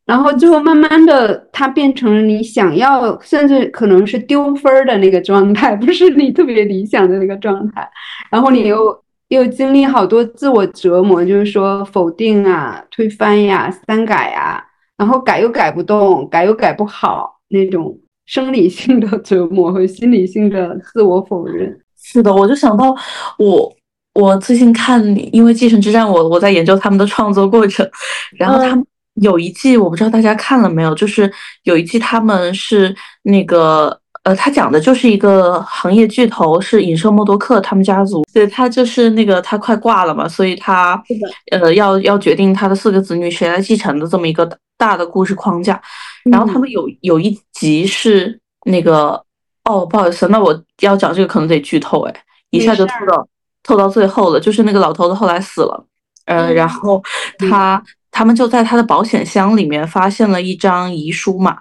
[0.04, 7.88] 然后最后慢慢的它变成了你想要，甚至可能是丢分儿的那个状态，不是你特别理想的那个状态，
[8.30, 14.64] 然后你又又经历好多自我折磨，就是说否定啊、推翻呀、三改呀。
[14.99, 21.80] 然后改又改不动，改又改不好，那种生理性的 折磨和心理性的自我否认。
[21.96, 22.94] 是的，我就想到
[23.38, 23.72] 我
[24.14, 27.88] 我最近看，因为《继承之战》，我我在研究他们的创作过程。
[28.36, 28.84] 然后他们
[29.22, 31.30] 有一季，我不知道大家看了没有，就是
[31.62, 38.24] 有一季他们是那个呃，他讲的就是一个行业巨头，是影射默多克他们家族。
[38.32, 41.02] 对他就是那个他快挂了嘛，所以他
[41.50, 44.48] 呃要要决定他的四个子女谁来继承的这么一个。
[44.80, 45.82] 大的故事框架，
[46.30, 49.20] 然后他们有有一集是那个
[49.64, 52.14] 哦，不好意思，那我要讲这个可能得剧透哎，
[52.50, 53.28] 一下就透到
[53.64, 55.84] 透到最后了，就是那个老头子后来死了，
[56.26, 57.02] 呃，然后
[57.50, 61.58] 他他们就在他的保险箱里面发现了一张遗书嘛，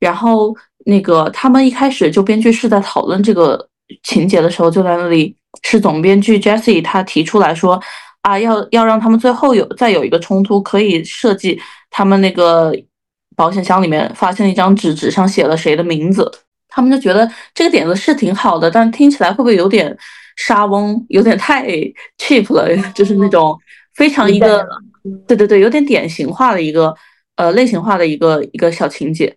[0.00, 0.52] 然后
[0.88, 3.68] 那个他们一开始就编剧是在讨论这个
[4.04, 7.80] 情节的时候，就在那里是总编剧 Jesse 他提出来说
[8.22, 11.60] 啊，要要让他们最后有再有一个冲突，可以设计。
[11.90, 12.72] 他们那个
[13.34, 16.30] 保险箱里面发现了一张纸，纸上写了谁的名字，
[16.68, 19.96] 他们就觉得这个点子是挺好的，但听起来会不会有点
[20.36, 21.66] 沙翁，有点太
[22.18, 22.76] cheap 了？
[22.94, 23.58] 就是那种
[23.94, 24.64] 非常一个，
[25.26, 26.94] 对对对，有点典型化的一个
[27.36, 29.34] 呃类型化的一个一个小情节。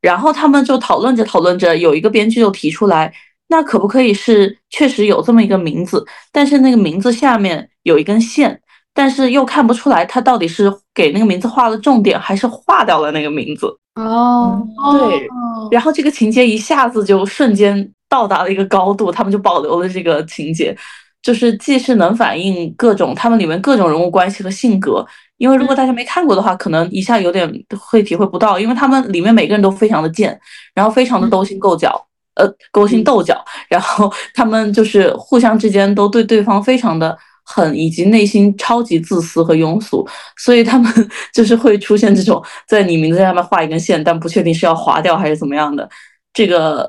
[0.00, 3.12] 然后他们就讨论着讨论着，有一个编剧就提出来，
[3.48, 8.60] 那可不可以是确实有这么一个名字，但是那个名字下面有一根线。
[8.92, 13.66] 但是又看不出来，他到底是给那个名字画了重点，还是划掉了那个名字？
[13.94, 14.60] 哦，
[14.98, 15.28] 对。
[15.70, 20.76] 然后这个情节一下子就瞬间到达了一个高度，他们就保留了这个情节，
[21.22, 25.06] 就是既是能反映各种他们里面各种人物关系和性格。
[25.40, 30.38] 因为如果大家没看过的话，可能一下有点会体会不到，因为他们里面每个人都非常的贱，
[30.74, 37.18] 然后非常的勾心斗角，呃，勾心斗角，然后他们就是互相之间都对对方非常的。
[37.52, 40.92] 狠以及内心超级自私和庸俗，所以他们
[41.34, 45.88] 就是会出现这种在你名字上面画一根线，但不确定是要划掉还是怎么样的。
[46.32, 46.88] 这个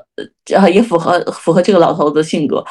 [0.54, 2.64] 呃也符合符合这个老头子的性格，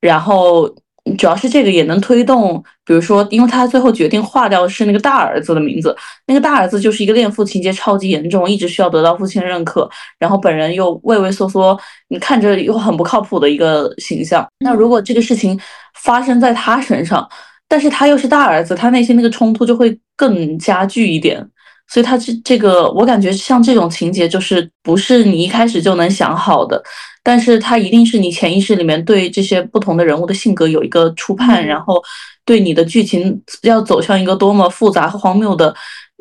[0.00, 0.68] 然后。
[1.16, 5.96] 主要是这个也能推动，比如说，因为他最后决定划掉的是那个大儿子的名字，
[6.26, 9.88] 那个大儿子就是一个恋父情节超级严重，一直需要得到父亲认可，
[10.18, 11.78] 然后本人又畏畏缩缩，
[12.08, 14.46] 你看着又很不靠谱的一个形象。
[14.60, 15.58] 那如果这个事情
[15.94, 17.28] 发生在他身上，
[17.68, 21.46] 但是他又是大儿子，他内心那个冲突就会更加剧一点。
[21.88, 26.82] 所以他这这个，我感觉像这种情节，就是不是你一开始就能想好的。
[27.20, 32.02] 但是它一定是你潜意识里面对这些不同的人物的性格有一个初判，然后
[32.46, 35.74] 对你的剧情要走向一个多么复杂和荒谬的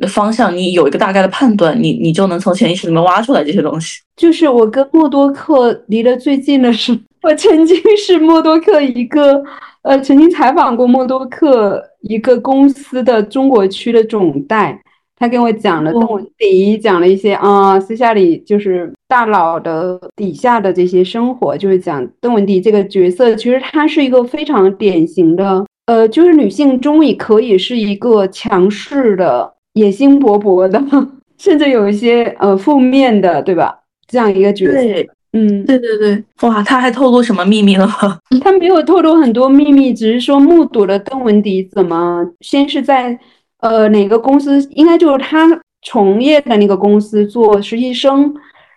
[0.09, 4.01] 方向，你有一个大概的判断，你你就能从潜意识里面挖出来这些东西。
[4.17, 6.91] 就是我跟默多克离得最近的是，
[7.21, 9.41] 我曾经是默多克一个
[9.83, 14.77] 呃，曾经采访过默多克一个公司的中国区的总代。
[15.19, 30.81] 他跟我讲了邓文迪，讲了一些啊，私下里就是大佬的底下的这些生活，就是讲邓文迪这个角色，其实她是一个非常典型的，呃，就是女性中也可以是一个强势的、野心勃勃的，
[31.37, 33.79] 甚至有一些呃负面的，对吧？
[34.07, 34.73] 这样一个角色。
[34.73, 38.19] 对，嗯，对对对，哇，他还透露什么秘密了吗？
[38.41, 43.19] 他没有透露很多秘密，只是说目睹了邓文迪怎么先是在
[43.59, 45.47] 呃哪个公司，应该就是他
[45.81, 48.33] 从业的那个公司做实习生，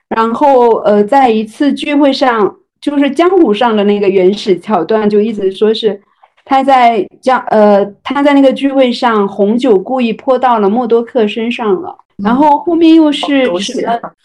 [0.09, 6.01] 然后呃在一次聚会上，就是江湖上的那个原始桥段，就一直说是
[6.45, 11.97] 他在江呃他在那个聚会上红酒故意泼到了默多克身上了。
[12.23, 13.49] 然后后面又是？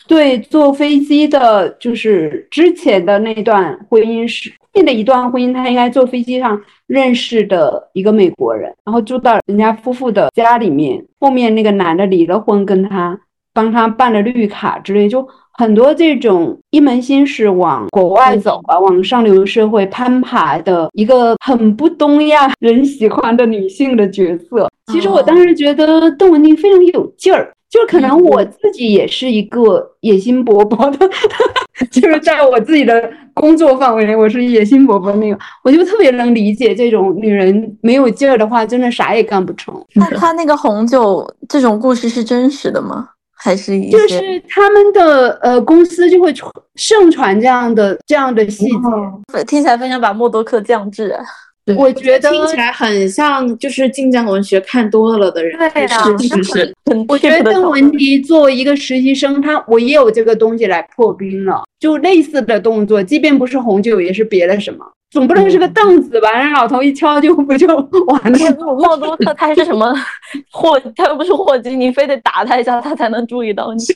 [0.07, 11.03] 对，坐飞机的，就是之前的那段婚姻是后面的一段婚姻，他应该坐飞机上认识的一个美国人，然后住到人家夫妇的家里面。
[11.19, 13.19] 后面那个男的离了婚，跟他
[13.53, 24.69] 帮他办了绿卡之类，就很多这种一门心思往国外走啊，往上流社会攀爬的一个很不东亚人喜欢的女性的角色。
[24.91, 27.51] 其实我当时觉得邓文迪非常有劲儿。
[27.75, 31.09] 就可能我自己也是一个野心勃勃的，
[31.91, 39.75] 就是在我自己的工作范围内，我是野心勃勃那个，我就特别能理解这种女人没有劲儿的话，真的啥也干不成。
[39.95, 43.09] 那他那个红酒这种故事是真实的吗？
[43.37, 48.65] 还是一就是他们的呃公司就会传盛传这样的这样的细
[49.33, 51.23] 节，听起来非常把默多克降智啊？
[51.75, 55.57] 我觉得听起来很像就是晋江文学看多了的人。
[55.73, 55.87] 对呀
[56.19, 66.31] 是是是，很我觉得邓文迪作为一个实习生，他我也有这个东西来破冰了，就类似的动作，即便不是红酒，也是别的什么，总不能是个凳子吧？
[66.31, 67.67] 让老头一敲就不就
[68.07, 68.55] 完了？
[68.59, 69.91] 默默多克他是什么
[70.51, 70.79] 霍？
[70.95, 73.83] 他又不是霍金，你非得打他一下，他才能注意到你。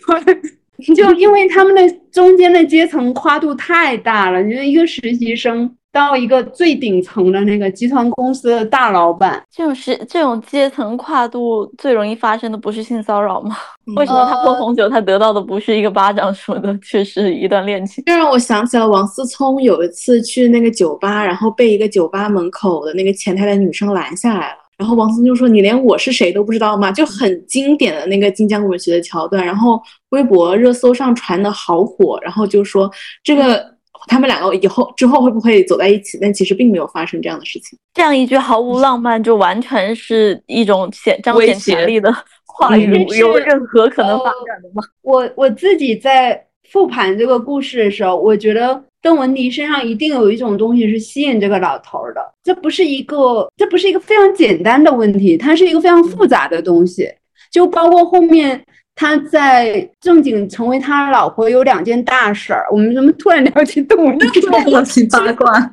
[0.96, 13.56] 就因为他们的中间的阶层跨度太大了，你说一个实习生到一个最顶层的那个集团公司的大老板，这种是这种阶层跨度最容易发生的不是性骚扰吗？
[13.96, 18.04] 为什么他喝红酒，他得到的不是一个巴掌什么的，却是一段恋情？
[18.06, 24.58] 这让我想起了王思聪有一次去那个酒吧，然后被一个酒吧门口的那个前台的女生拦下来了。
[24.78, 29.46] 然后王思聪就说：“你连我是谁都不知道吗？”就很经典的那个晋江文学的桥段。
[29.46, 29.82] 然后
[30.12, 32.90] 微博热搜上传的好火，然后就说
[33.22, 33.66] 这个
[34.08, 36.18] 他们两个以后之后会不会走在一起？
[36.22, 37.78] 但其实并没有发生这样的事情。
[37.94, 42.12] 这样一句毫无浪漫，就完全是一种显彰显威胁权力的
[42.46, 44.84] 话语嗯，有任何可能发展的吗？
[45.02, 57.10] 我我自己在复盘这个故事的时候，我觉得邓文迪身上一定有一种东西是吸引这个老头儿的，这不是一个，这不是一个非常简单的问题，它是一个非常复杂的东西，
[57.52, 58.64] 就包括后面。
[59.00, 64.28] 他在正经成为他老婆有两件大事儿，我们怎么突然聊起邓文迪？
[64.74, 65.72] 好奇八卦。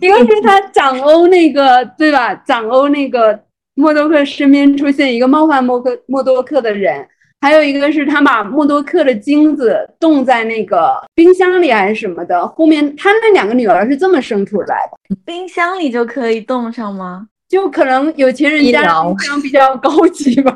[0.00, 2.34] 一个是他掌欧那个，对吧？
[2.34, 3.38] 掌欧那个
[3.76, 7.06] 默多克身边出现一个冒犯默克默多克的人，
[7.40, 12.44] 还有一个是他把默多克的精子冻在那个冰箱里还是什么的。
[12.48, 17.28] 后面他那两个女儿是这么生出来的，冰箱里就可以冻上吗？
[17.50, 20.54] 就可能有钱人家的医疗冰箱比较高级吧。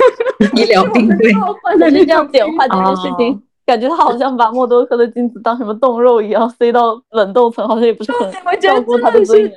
[0.56, 1.32] 医疗定位，
[1.62, 9.52] 换的是这样简化这件事情，感觉他好像把默多克的精子当什么冻肉一样 塞到冷冻层，好像也不是很照顾他的尊严。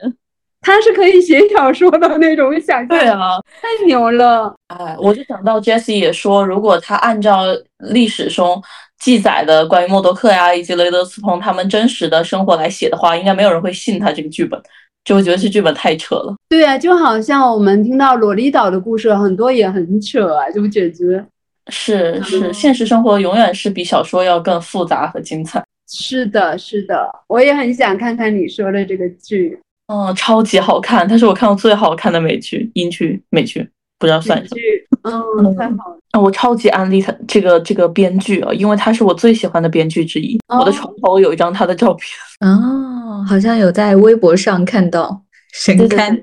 [0.66, 4.54] 他是可以写小说的那种想象，对啊，太牛了。
[4.68, 7.44] 哎，我就想到 Jessie 也说，如果他按照
[7.80, 8.62] 历史中
[8.98, 14.58] 记载的关于默多克呀以及雷德斯通他们真实的生活来写的话，应该没有人会信他这个剧本，
[15.04, 16.36] 就我觉得这剧本太扯了。
[16.50, 21.24] 对啊，就好像我们听到萝莉岛的故事，很多也很扯啊，就简直
[21.68, 25.64] 是是，嗯现实生活永远是比小说要更复杂和精彩。
[25.88, 34.56] 是的，是的，我也很想看看你说的这个剧嗯，超级好看，它是我看过最好看的美剧，英剧、美剧，不知道算什么。
[34.56, 36.00] 剧，嗯，太好了。
[36.12, 40.40] 啊我超级安利他这个这个编剧啊，因为他是我最喜欢的编剧之一。
[40.48, 42.08] 我的哦床头有一张他的照片。
[42.42, 42.93] 哦，
[43.28, 45.22] 好像有在微博上看到
[45.54, 46.22] 神对对刊。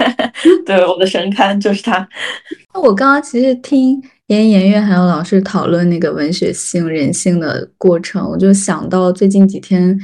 [0.64, 2.08] 对，我的神刊就是他。
[2.74, 9.98] 那我刚刚其实听言言月还有老师讨论那个文学性、人性的过程，我就想到最近几天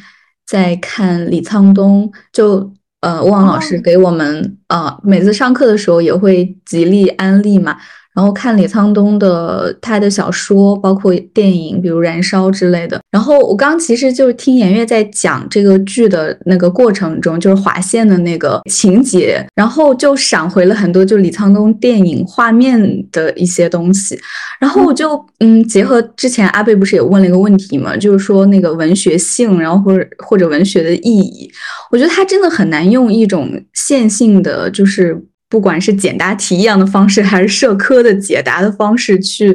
[0.47, 2.71] 在看李沧东，就
[3.01, 7.77] 呃汪老师给我们呃每次上课的时候也会极力安利嘛。
[8.15, 13.01] 然后看李沧东的他的小说，包括电影，比如《燃烧》之类的。
[13.11, 24.19] 然后我刚其实就是听颜悦在讲这个剧的那个过程中，就是划线的那个情节，然后就闪回了很多就李沧东电影画面的一些东西。
[24.59, 31.51] 然后我就嗯，结合之前阿贝不是也问了一个问题嘛，就是说那个文学性，然后或者或者文学的意义，
[31.91, 35.25] 我觉得他真的很难用一种线性的，就是。
[35.51, 39.55] 不管是简答题一样的方式，还是社科的解答的方式，去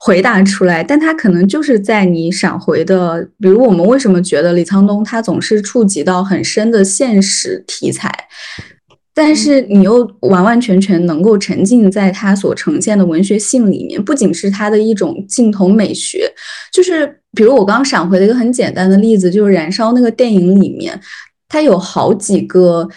[0.00, 8.10] 回答出来，但它可能就是在你闪回的，比如我们为什么觉得李沧东他总是触及到很深的现实题材，
[9.12, 16.32] 但是你又完完全全能够沉浸在他所呈现的文学性里面，不仅是他的一种镜头美学，
[16.72, 20.98] 就是比如我刚刚闪回的一个很简单的例子，就是《燃烧》那个电影里面，
[21.50, 22.88] 它有好几个。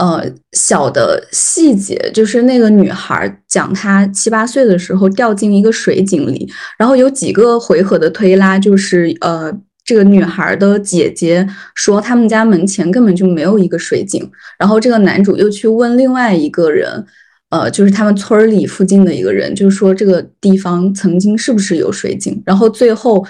[0.00, 9.52] 呃，小的细节就是那个女孩讲她七八岁的时候掉进一个水井里，然后有几个回合的推拉，就是呃，
[9.84, 14.26] 这个女孩的姐姐说他们家门前根本就没有一个水井，
[14.58, 17.04] 然后这个男主又去问另外一个人，
[17.50, 23.22] 呃，就是他们村里附近的一个人，就是说这个地方曾经是不是有水井，然后最后。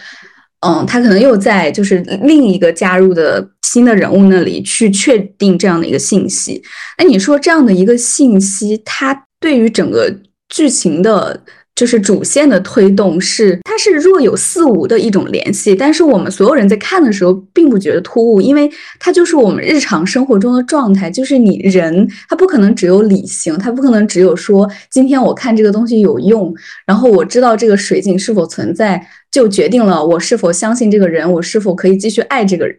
[0.61, 6.63] 嗯，他可能又在就是另一个加入的新的人物那里去确定这样的一个信息。
[6.99, 10.15] 那，你说这样的一个信息，它对于整个
[10.49, 11.43] 剧情的。
[11.81, 21.11] 就是主线的推动是，它是若有似无的一种联系，但是我们所有人在看的时候并不觉得突兀，因为它就是我们日常生活中的状态。
[21.11, 26.55] 就是你人，他不可能只有理性，他不可能只有说今天我看这个东西有用，
[26.85, 32.77] 然后我知道这个水井是否存在，就决定了我是否相信这个人，我是否可以继续爱这个人。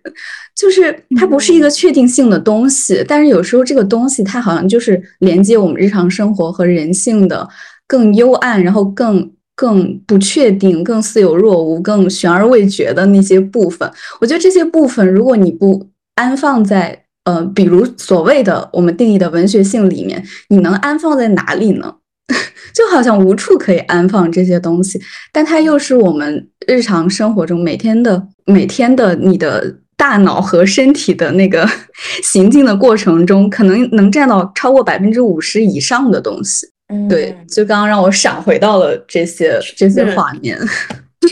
[0.55, 7.49] 就是它不是一个确定性的东西，但是有时候这个东西它好像就是连接我们日常生活和人性的。
[7.91, 21.95] 更幽暗，然后更更不确定，更似有若无，更悬而未决的那些部分，我觉得这些部分，如果你不安放在呃，比如所谓的我们定义的文学性里面，你能安放在哪里呢？
[22.73, 24.97] 就好像无处可以安放这些东西，
[25.33, 31.67] 但它又是我们日常生活中每天的每天的你的大脑和身体的那个
[32.23, 36.65] 行进的过程中，可能能占到超过百分之五十以上的东西。
[37.09, 40.57] 对，就刚刚让我闪回到了这些这些画面。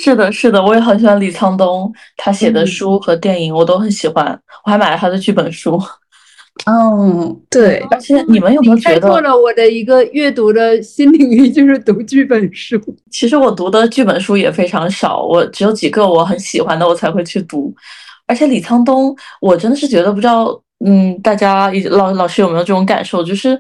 [0.02, 5.82] 是的，是的，我也很喜欢李沧东，他写的书和电影我都很喜欢，我还买了他的剧本书。
[6.66, 7.84] 嗯，对。
[7.90, 12.80] 而且你们有没有觉得，开拓了我的一个阅读的新领域，就是读剧本书。
[13.12, 17.74] 其实我读的剧本书也非常少，我只有几个我很喜欢的，我才会去读。
[18.28, 23.60] 而且李沧东，我真的是觉得不知道，嗯，大家老老师有没有这种感受，就是。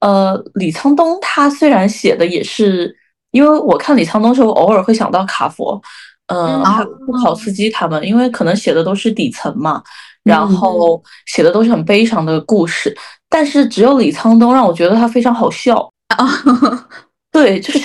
[0.00, 2.94] 呃，李沧东他虽然写的也是，
[3.30, 5.80] 因为我看李沧东时候偶尔会想到卡佛，
[6.26, 9.82] 嗯，还有布考斯基他们，因为可能写的都是底层嘛，
[10.22, 12.94] 然后写的都是很悲伤的故事，
[13.30, 16.28] 但是只有李沧东让我觉得他非常好笑啊，
[17.32, 17.80] 对，就是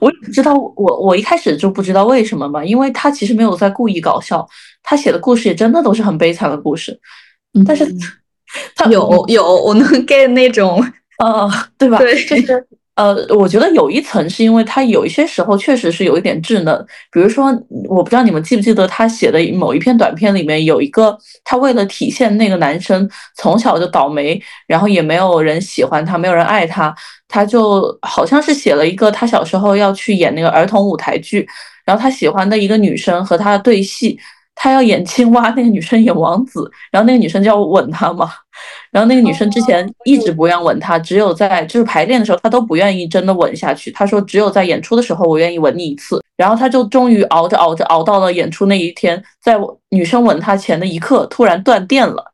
[0.00, 4.46] 我也不知道，我我一开始就不知道为什么嘛，因为他其实没有在故意搞笑，
[4.84, 6.98] 他写的故事也真的都是很悲惨的故事，
[7.66, 7.84] 但是
[8.76, 10.80] 他有有我能 get 那种。
[11.18, 11.98] 呃，对吧？
[11.98, 17.46] 对，就是呃，我觉得有一层是因为他有一些时候确实是有一点稚嫩，比如说，
[17.88, 26.92] 我不知道你们记不记得他写的某一篇短片里面有一个，他为了体现那个男生从小就倒霉，然后也没有人喜欢他，没有人爱他，
[27.28, 31.46] 他就好像是写了一个他小时候要去演那个儿童舞台剧，
[31.84, 34.18] 然后他喜欢的一个女生和他对戏。
[34.60, 38.28] 他要演青蛙，那个女生演王子，然后那个女生就要吻他嘛，
[38.90, 43.92] 然后那个女生之前一直不愿吻他，只有在就是排练的时候，他都不愿意真的吻下去。
[43.92, 46.20] 他说只有在演出的时候，我愿意吻你一次。
[46.36, 49.56] 然后他就终于熬着熬着熬到了演出那一天，在
[49.90, 52.24] 女生吻他前的一刻，突然断电了，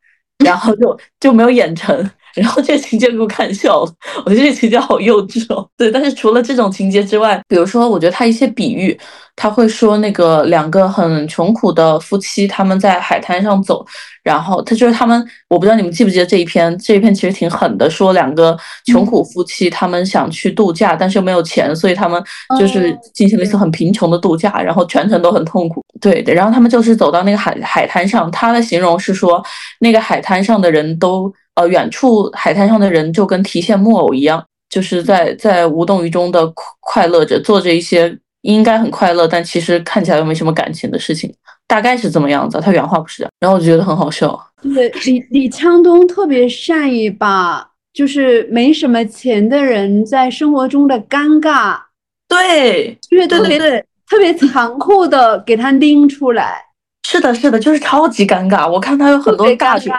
[0.45, 2.11] 然后就就没有演成。
[2.35, 3.93] 然后这个情节给我看笑了，
[4.25, 5.67] 我觉得这个情节好幼稚哦。
[5.77, 8.99] 对，但是除了这种情节之外，比如说，我觉得他一些比喻，
[9.37, 13.85] 他会说那个两个很穷苦的夫妻，他们在海滩上走，
[14.23, 18.57] 然后他就是他们，我不知道你们记不记得这一篇，这一篇其实挺狠的，说两个
[18.87, 22.23] 穷苦夫妻他们想去度假，但是又没有钱，所以他们
[22.59, 25.85] 就是进行了一次很贫穷的度假，然后全程都很痛苦。
[26.01, 29.41] 对对，然后他们就是走到那个海海滩上，他的形容是说
[29.79, 31.33] 那个海滩上的人都。
[31.57, 41.33] 呃，远处海滩上的人就跟提线木偶一样，就是在在无动于衷的快乐着，做着一些应该很快乐，但其实看起来又没什么感情的事情，
[41.67, 42.61] 大概是这么样子。
[42.61, 44.39] 他原话不是这样，然后我就觉得很好笑。
[44.75, 51.79] 对，李李沧东特别善于把就是没什么钱的人在生活中的尴尬，
[52.27, 56.61] 对，对对对对，特别残酷的给他拎出来。
[57.07, 58.69] 是的，是的，就是超级尴尬。
[58.69, 59.91] 我看他有很多尬剧。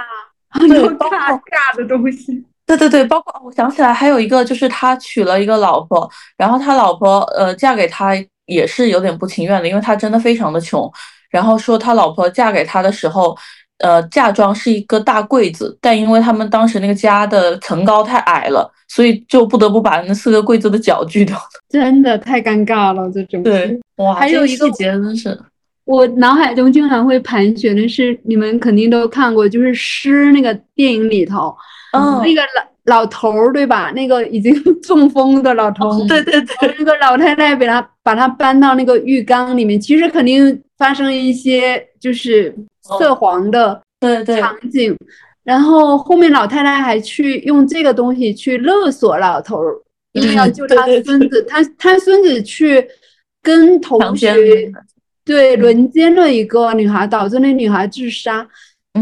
[0.60, 2.44] 对，尬尬的东西。
[2.66, 8.14] 对对对，包括我想起来还有一个，就是他娶了一个老婆，然后他老婆呃嫁给他
[8.48, 10.92] 也是有点不情愿的，因为他真的非常的穷。
[11.30, 13.38] 然后说他老婆嫁给他的时候，
[13.80, 21.44] 呃嫁妆是一个大柜子，但因为他们当时那个家的层高太矮了，所以就不得不把那四个柜子的脚锯掉了。
[21.70, 25.38] 真的太尴尬了，这种对，哇，还有一个真是，
[25.86, 31.56] 我脑海中经常会盘旋的是，你们肯定都看过，就是《诗》那个电影里头，
[31.94, 32.22] 嗯。
[32.24, 32.42] 那个
[32.86, 33.92] 老老头儿对吧？
[33.96, 42.54] 那个已经 中风的老头儿，对对对，那个老太太把他把他搬到那个浴缸里面，其实肯定发生一些就是
[43.00, 44.96] 涉黄的对对，场景，
[45.44, 49.76] 然后后面老太太还去用这个东西去勒索老头儿，
[50.14, 52.88] 因为要救他孙子，他他孙子去
[53.42, 54.34] 跟同学
[55.26, 58.48] 对轮奸了一个女孩，导致那女孩自杀。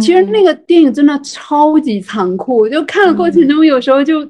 [0.01, 0.45] 其实那嗯。
[0.45, 3.31] 个电影真的超级残酷，就看的过嗯。
[3.31, 4.25] 程中有时候就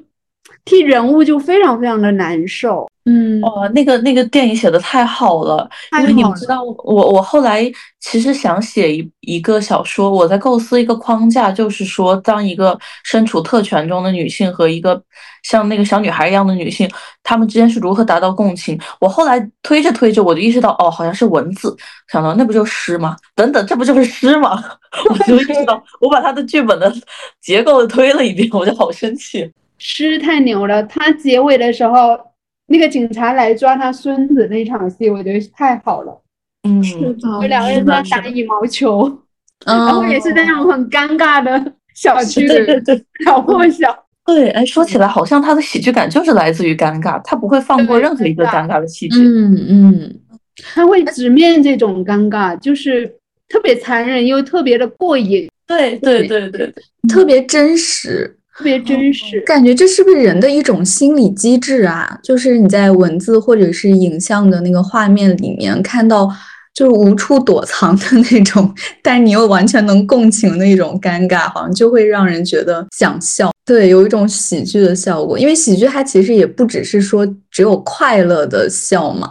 [0.64, 2.88] 替人物就非常非常的难受。
[3.06, 14.98] 嗯，哦，那个那个电影写的太好了，太因为你们知道，我我后来其实想写一一个小说，我在构思一个框架，就是说，当一个身处特权中的女性和一个
[15.42, 16.90] 像那个小女孩一样的女性，
[17.22, 18.80] 她们之间是如何达到共情。
[18.98, 21.76] 我后来推着推着，我就意识到，哦，好像是文字，
[22.10, 23.14] 想到那不就是诗吗？
[23.34, 24.64] 等等，这不就是诗吗？
[25.10, 26.90] 我就意识到，我把他的剧本的
[27.42, 29.52] 结构推了一遍，我就好生气。
[29.78, 32.18] 诗太牛了，他结尾的时候，
[32.66, 36.20] 那个警察来抓他孙子那场戏，我觉得太好了。
[36.66, 39.06] 嗯，就两个人在打羽毛球，
[39.66, 43.04] 然嗯后也是那种很尴尬的小区对对的对。
[43.24, 43.94] 小破小。
[44.24, 49.18] 对，哎，说起来，好像他的喜剧感就是来自于尴尬，他不会放过任何一个尴尴尬的细节。
[49.20, 50.20] 嗯嗯，
[50.62, 53.06] 他会直面这种尴尬，就是
[53.48, 56.74] 特别残忍又特别的过瘾，对对对对对，
[57.06, 58.38] 特别真实。
[58.56, 59.40] 特别真实。
[59.40, 62.18] 感觉这是不是人的一种心理机制啊？
[62.22, 66.30] 就是你在文字或者是影像的那个画面里面看到，
[66.72, 73.50] 就是无处躲藏的那种，但你又完全能共情的一种尴尬，好像就会让人觉得想笑。
[73.64, 79.28] 对，有一种喜剧的效果，因为喜剧它其实也不只是说只有快乐的笑嘛。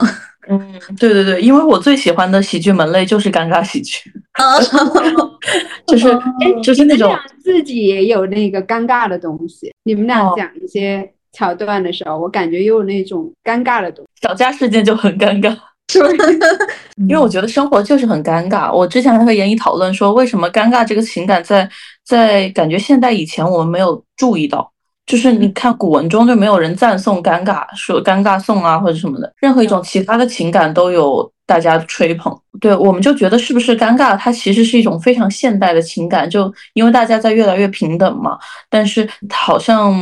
[0.50, 0.60] 嗯，
[1.00, 4.12] 对对对，因为我最喜欢的喜剧门类就是尴尬喜剧，
[5.88, 6.20] 就是
[6.64, 14.28] 就是那种自己也有那个尴尬的东西，你们俩哦讲一些桥段的时候，我感觉又有那种尴尬的东西。
[14.28, 15.56] 小家事件就很尴尬。
[17.08, 18.74] 因为我觉得生活就是很尴尬。
[18.74, 21.70] 我之前还和严一讨论说，为什么尴尬这个情感在
[22.04, 24.72] 在感觉现代以前我们没有注意到，
[25.06, 32.34] 就是你看古文中就没有人赞颂尴尬，说尴尬颂啊或者什么的，任何一种其他的情感都有大家吹捧。
[32.62, 38.38] 对，我们就觉得是不是尴尬，它其实是一种非常现代的情感，就因为大家在越来越平等嘛，
[38.70, 39.94] 但是好像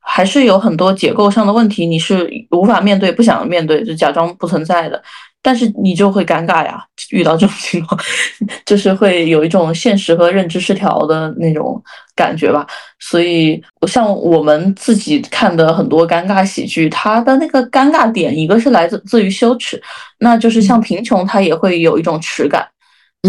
[0.00, 5.02] 还是有很多结构上的问题，你是无法面对、不想面对，就假装不存在的。
[5.42, 8.00] 但是你就会尴尬呀，遇到这种情况，
[8.66, 11.82] 就是会有一种现实和认知失调的那种
[12.14, 12.66] 感觉吧。
[12.98, 19.80] 所以，像我们自己看的很多尴尬喜剧，它的那个尴尬点，一个是来自自于羞耻，
[20.18, 22.66] 那就是像贫穷，它也会有一种耻感。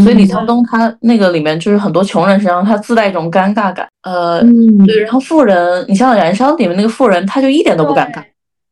[0.01, 3.86] 所以李沧东他那个里面就是很多穷人身上，他自带一种尴尬感。
[4.03, 8.24] 呃，嗯，对，然后富人，你像《燃烧》里面那个富人，他就一点都不尴尬，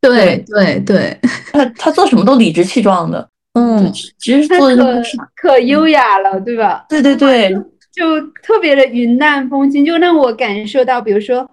[0.02, 1.20] 对对对，
[1.52, 3.28] 他他做什么都理直气壮的。
[3.54, 5.02] 嗯其实他做的
[5.36, 6.86] 可可优雅了，对吧？
[6.88, 7.52] 对对对，
[7.92, 11.50] 就特别的云淡风轻，就让我感受到，比如说，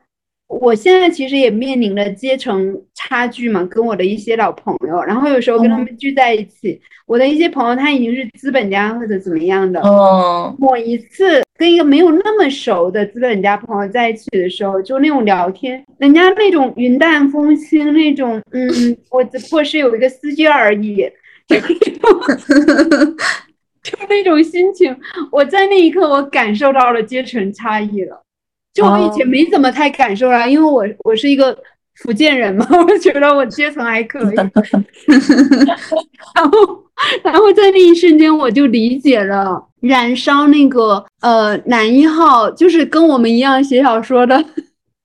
[0.49, 20.97] 我现在其实也面临着阶层差距嘛，跟我的一些老朋友，然后有时候跟他们聚在一起，我的一些朋友他已经是资本家或者怎么样的，嗯，某一次跟一个没有那么熟的资本家朋友在一起的时候，就那种聊天，人家那种云淡风轻，那种嗯，我只不过是有一个司机而已，
[21.49, 21.59] 就
[23.83, 24.97] 就那种心情，
[25.31, 28.23] 我在那一刻我感受到了阶层差异了。
[28.77, 31.57] 就我以前没怎么太感受啊，因为我我是一个
[31.95, 34.35] 福建人嘛， 我觉得我阶层还可以。
[34.37, 34.51] 然
[36.51, 36.85] 后，
[37.25, 44.45] 然后在那一瞬间，我就理解了燃烧那个呃男一号，就是跟我们一样写小说的，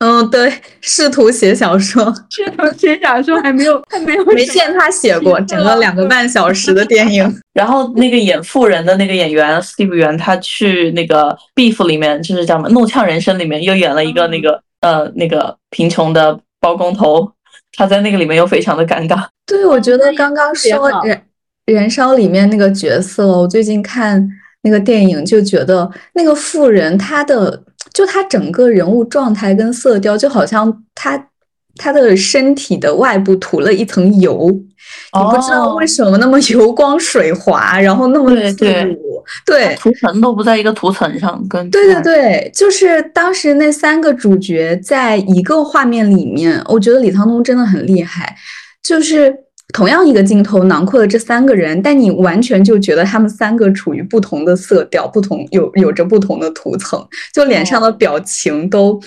[0.04, 7.24] 嗯，对，试图写小说，试图写小说还没有还没有没见他写过整个两个半小时的电影。
[7.54, 17.32] 然后那个演富人的那个演员 Steve 袁，他去那个 Beef 里面，就是叫什么《怒呛人生》里面又演了一个那个呃那个贫穷的包工头，
[17.78, 19.24] 他在那个里面又非常的尴尬。
[19.45, 21.24] 对，我觉得刚刚说燃
[21.68, 24.28] 燃烧里面那个角色，我最近看
[24.64, 27.62] 那个电影就觉得那个富人他的
[27.93, 31.27] 就他整个人物状态跟色调，就好像他
[31.75, 48.35] 他的身体的外部涂了一层油，你不知道为什么那么油光水滑，然后那么自如，对，涂层都不在一个涂层上，跟对对对，就是当时那三个主角在一个画面里面，我觉得李沧东真的很厉害，
[48.83, 49.33] 就是。
[49.74, 58.99] 同样一个镜头囊括了这三个人，但你完全就觉得他们三个处于不同的色调，不同有有着不同的图层，就脸上的表情都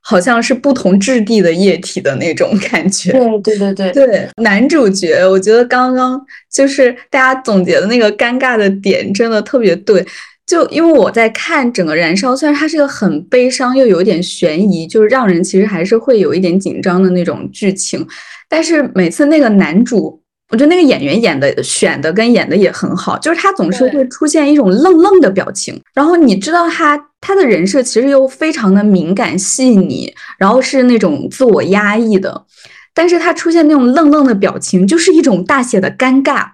[0.00, 3.12] 好像是不同质地的液体的那种感觉。
[3.42, 6.20] 对对对对对，男主角，我觉得刚刚
[6.50, 10.04] 就是大家总结的那个尴尬的点，真的特别对。
[10.52, 18.06] 就因为我在看整个《燃烧》，虽然它是个很悲伤又有点悬疑，就是让人其实还是会有一点紧张的那种剧情。
[18.50, 32.44] 但是每次那个男主，我觉得那个演员演的、选的跟演的也很好，就是他总是会出现一种愣愣的表情，然后你知道他他的人设其实又非常的敏感细腻，然后是那种自我压抑的，
[32.92, 36.46] 但是他出现那种愣愣的表情，就是一种大写的尴尬，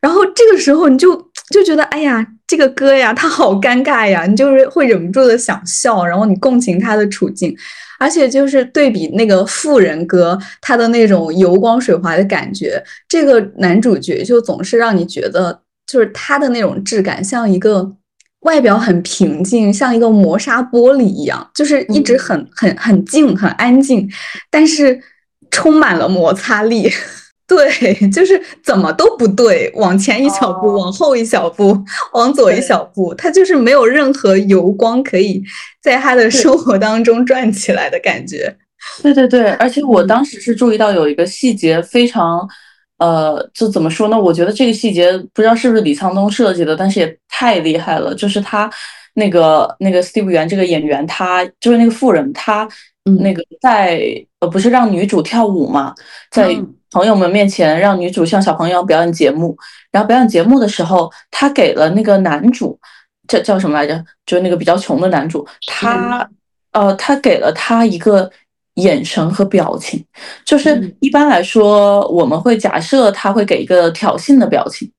[0.00, 1.16] 然后这个时候你就
[1.52, 7.56] 就觉得，哎呀，这个哥呀，他好尴尬呀，你就是会忍不住的想笑，然后你共情他的处境。
[8.00, 17.88] 而且就是对比那个富人哥，他的那种油光水滑的感觉，这个男主角就总是让你觉得，就是他的那种质感像一个
[18.40, 24.10] 外表很平静，像一个磨砂玻璃一样，就是一直很很很静很安静，
[24.50, 25.00] 但是
[25.52, 26.90] 充满了摩擦力。
[27.50, 27.68] 对，
[28.10, 31.76] 就是怎么都不对，往前一小步，往后一小步，
[32.12, 35.42] 往左一小步，他就是没有任何油光可以
[35.82, 38.56] 在他的生活当中转起来的感觉。
[39.02, 42.48] 对对对，而且我当时是注意到有一个细节非常，
[42.98, 44.16] 呃，就怎么说呢？
[44.16, 48.14] 我觉得这个细节不知道是不是李沧东设计的，但是也太厉害了。
[48.14, 48.70] 就是他
[49.14, 52.68] 那个那个 Steve 元这个演员，他就是那个富人，他
[53.20, 54.00] 那个在
[54.38, 55.92] 呃不是让女主跳舞嘛，
[56.30, 56.56] 在。
[56.90, 59.56] 朋友们面前让女主向小朋友表演节目，
[59.92, 62.78] 然后表演节目的时候，他给了那个男主，
[63.28, 64.04] 叫叫什么来着？
[64.26, 66.28] 就是那个比较穷的男主，他
[66.72, 68.28] 呃，他给了他一个
[68.74, 70.04] 眼神和表情，
[70.44, 74.90] 就是一般来说我们会假设他会给一个挑衅的表情，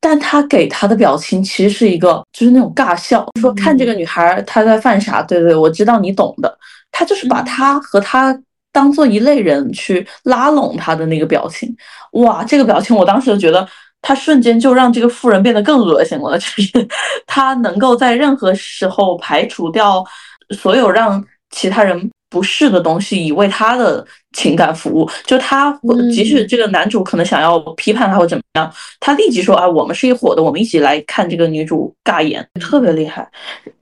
[0.00, 6.58] 但他给他的表情其实是一个就是那种尬笑，说看这个女孩她在犯傻，对对，我知道你懂的，
[6.90, 8.36] 他就是把他和他。
[8.76, 11.74] 当做一类人去拉拢他的那个表情，
[12.12, 13.66] 哇，这个表情我当时就觉得
[14.02, 16.86] 他瞬间就让这个富人变得更恶心了， 就是
[17.26, 20.04] 他能够在任何时候排除掉
[20.50, 24.06] 所有让其他人不适的东西，以为他的
[24.36, 25.08] 情感服务。
[25.24, 25.72] 就他
[26.14, 28.70] 即使这个男主可能想要批判他或怎么样，
[29.00, 33.26] 他立即说啊，我们是一伙的，我们一起来看这个女主尬演，特别厉害。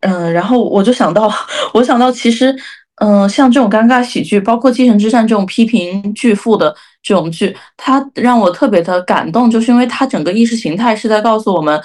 [0.03, 1.29] 嗯，然后我就想到，
[1.75, 2.55] 我想到其实。
[2.97, 11.81] 嗯，像这种尴尬喜剧，包括《继承之战》这种批评巨富的这种剧，它让我特别的感动，就是因为它整个意识形态是在告诉我们。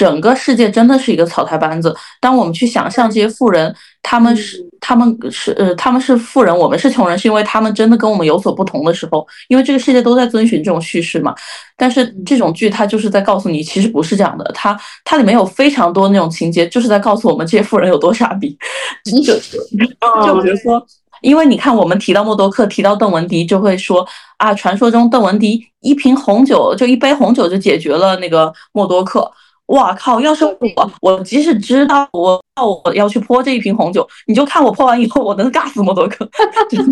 [0.00, 1.94] 整个世界真的是一个草台班子。
[2.22, 11.34] 当我们去想象这些富人，他们是他们是呃他们是富人，我们是穷人，是因为他们真的跟我们有所不同的时候，因为这个世界都在遵循这种叙事嘛。
[11.76, 14.50] 但是这种剧它就是在告诉你，其实不是这样的。
[14.54, 14.74] 它
[15.04, 18.56] 它里面有非常多那种情节，就是在告诉我们这些富人有多傻逼。
[19.04, 20.82] 就就比如说，
[21.20, 24.06] 因为你看我们提到默多克，提到邓文迪，就会说
[24.38, 29.30] 啊，传说中邓文迪一瓶红酒就一杯红酒就解决了那个默多克。
[29.70, 30.20] 哇靠！
[30.20, 32.42] 要是我，我即使知道我
[32.84, 36.28] 我要去泼这一瓶红酒，你就看我泼完以后，我能尬死默多克。
[36.68, 36.82] 第一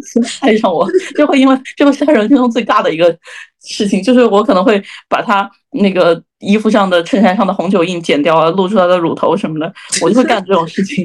[0.00, 3.14] 次爱上我，就会因为这个是人生中最尬的一个
[3.62, 11.04] 事情，就是我可能会把他那个衣服上的衬衫上的红酒印剪掉啊，露出他的乳头什么的，我就会干这种事情。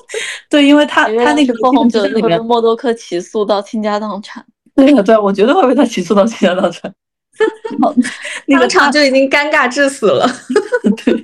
[0.50, 4.44] 对，因为他他那个泼红酒里面，默多克起诉到倾家荡产。
[4.74, 6.92] 对呀，对，我绝对会被他起诉到倾家荡产。
[8.58, 10.28] 当 场就已经尴尬致死了。
[11.04, 11.14] 对，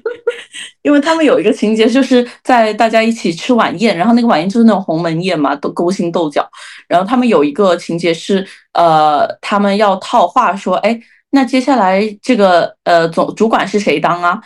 [0.83, 6.49] 因为他们有一个情节，就是在大家一起吃晚宴，然后那个晚宴就是那种鸿门宴嘛，都勾心斗角。
[6.89, 10.99] 然后他们有一个情节是，呃，他们要套话说，哎，
[11.31, 14.41] 那接下来这个呃总主管是谁当啊？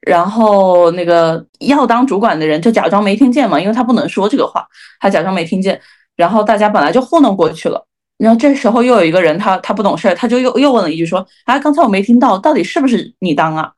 [0.00, 4.66] 然后那个要当主管的人就假装没听见嘛，因为他不能说这个话，
[5.00, 5.80] 他假装没听见。
[6.16, 7.86] 然后大家本来就糊弄过去了。
[8.18, 13.70] 然后这时候又有一个人，他他不懂事儿，他就又又问了一句说：“啊，刚才我没听到，到底是不是你当啊？”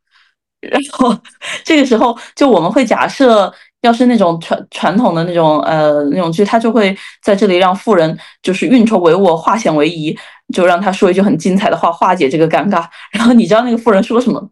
[0.60, 1.16] 然后
[1.64, 10.16] 这个时候就我们会假设，要是那种传传统的那种呃那种剧，他就会在这里让富人就是运筹帷幄，化险为夷，
[10.52, 12.84] 就让他说一句很精彩的话，化解这个尴尬。
[13.12, 14.50] 然后你知道那个富人说什么？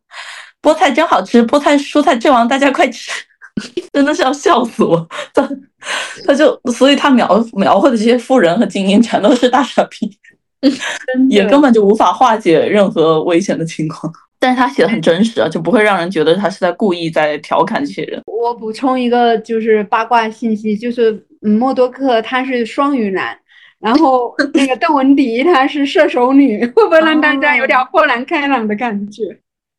[0.63, 3.11] 菠菜真好吃，菠菜蔬菜之王，大家快吃！
[3.93, 5.07] 真的是要笑死我。
[5.33, 5.49] 他
[6.27, 10.11] 他就所以他描描绘的这些富人和精英全都是大傻逼，
[11.29, 14.13] 也根本就无法化解任何危险的情况。
[14.39, 18.21] 但是他写的很真实啊，就不会让人觉得他是在故意在调侃这些人。
[18.27, 23.37] 我补充一个就是八卦信息，就是嗯，默多克他是双鱼男，
[23.81, 29.23] 然后那个 邓文迪她是射手女，会不会让大家有点豁然开朗的感觉？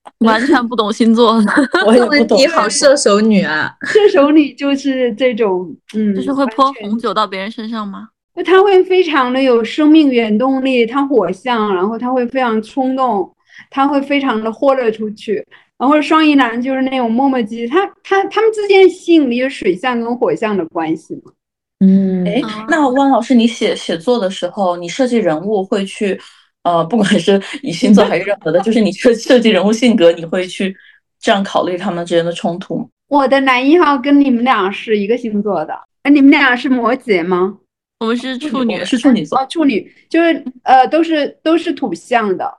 [0.25, 1.41] 完全不懂星座，
[1.85, 2.37] 我也不懂。
[2.37, 3.73] 你好，射手女啊！
[3.87, 8.09] 射手女就是这种，嗯，就是会泼红酒到别人身上吗？
[8.35, 13.31] 那她会非常的有生命原动力，她火象，然后她会非常冲动。
[13.71, 15.43] 他会非常的豁了出去，
[15.79, 21.31] 然后双鱼男就是那种磨磨唧，他他他们之间吸引力是水象跟火象的关系嘛？
[21.79, 22.39] 嗯，哎，
[22.69, 26.21] 那汪老师，你写写作的时候，你设计人物会去，
[26.67, 30.75] 呃，不管是以星座还是任何的，就是你设 设计人物性格，你会去
[31.17, 32.85] 这样考虑他们之间的冲突吗？
[33.07, 37.57] 我的男一号跟你们俩是一个星座的，哎，你们俩是摩羯吗？
[38.01, 42.57] 我们是处女，是处女座，啊，处女就是呃，都是都是土象的。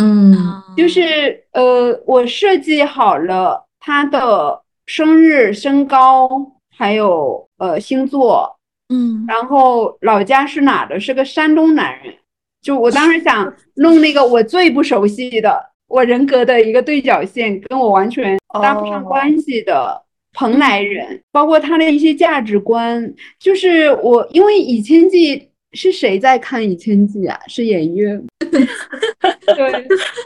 [0.00, 0.36] 嗯，
[0.76, 6.30] 就是呃，我设计好了他的生日、身高，
[6.76, 8.56] 还有呃星座，
[8.88, 11.00] 嗯，然后老家是哪的？
[11.00, 12.14] 是个山东男人。
[12.68, 19.98] 就我当时想弄那个我最不熟悉的我人格的一个对角线，跟我完全搭不上关系的
[20.34, 23.14] 蓬莱人，包括他的一些价值观。
[23.40, 25.48] 就是我因为以前记。
[25.74, 27.38] 是谁在看《倚天记》啊？
[27.46, 29.72] 是演员， 对，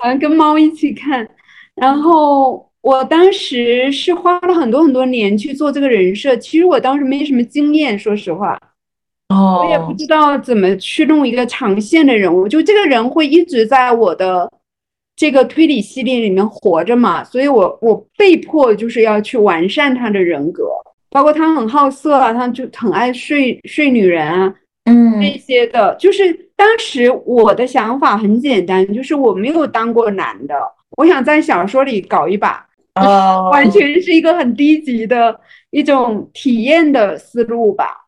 [0.01, 1.28] 好像跟猫一起看。
[1.74, 8.61] 然后我当时是花了很多很多年去做这个人设，其实我当时没什么经验，说实话，哦，
[9.33, 12.47] 我也不知道怎么去弄一个长线的人物。
[12.47, 14.51] 就这个人会一直在我的
[15.16, 20.64] 这个推理系列里面活着嘛，所以我我被迫就是要去完善他的人格，
[21.11, 24.55] 包括他很好色啊，他就很爱睡睡女人啊。
[24.85, 30.57] 嗯，这些的，就是当时我的想法很简单，就是我没有当过男的，
[30.97, 32.66] 我想在小说里搞一把，
[32.97, 35.39] 哦，完全是一个很低级的
[35.70, 38.01] 一种体验的思路吧。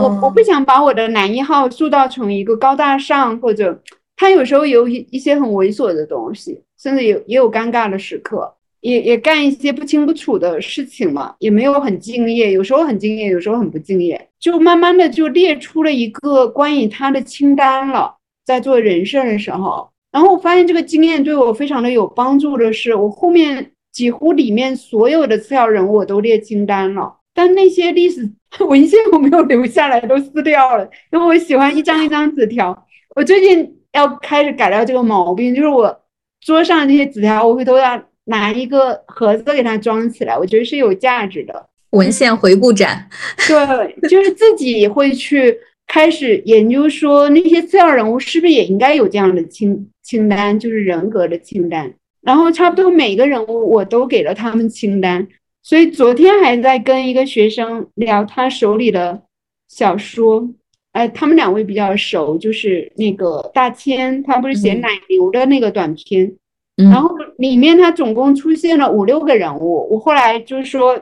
[0.00, 3.82] 我我不想把我的男一号塑造成一个高大上，或者
[4.16, 8.54] 他有时候有一一些很猥琐的东西，甚至有也有尴尬的时刻。
[8.80, 18.16] 也也干一些不清不楚的事情嘛，也没有很敬业，有时候很敬业，有时候很不敬业，就慢慢的就列出了一个关于他的清单了。
[18.42, 28.30] 在做人事的时候，然后我发现这个经验对我非常的有帮助的是，我后面几乎里面所有的次要人物我都列清单了，但那些历史
[28.66, 32.86] 文献我没有留下来，都撕掉了，因为我喜欢一张一张纸条。
[33.16, 36.00] 我最近要开始改掉这个毛病，就是我
[36.40, 38.02] 桌上这些纸条，我会都要。
[38.24, 43.08] 拿一个盒子给它装起来，我觉得是有价值的文献回顾展。
[43.48, 45.56] 对，就是自己会去
[45.88, 51.92] 开始研究，说那些次要人物是不是也应该有这样的清清单，就是人格的清单。
[52.22, 55.26] 然后差不多每个人物我都给了他们清单。
[55.62, 59.22] 所以昨天还在跟一个学生聊他手里的
[59.68, 60.48] 小说，
[60.92, 66.32] 哎，他们两位比较熟，就是那个大千，他不是写奶牛的那个短篇。
[66.76, 70.98] 然后里面他总共出现了五六个人物，我后来就是说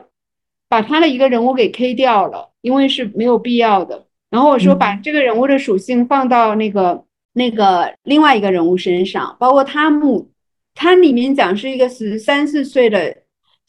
[0.67, 4.05] 把他的一个人物给 K 掉了，因为是没有必要的。
[4.29, 10.29] 然后我说把这个人物的属性放到那个那个另外一个人物身上，包括他母，
[10.75, 13.15] 他里面讲是一个十三四岁的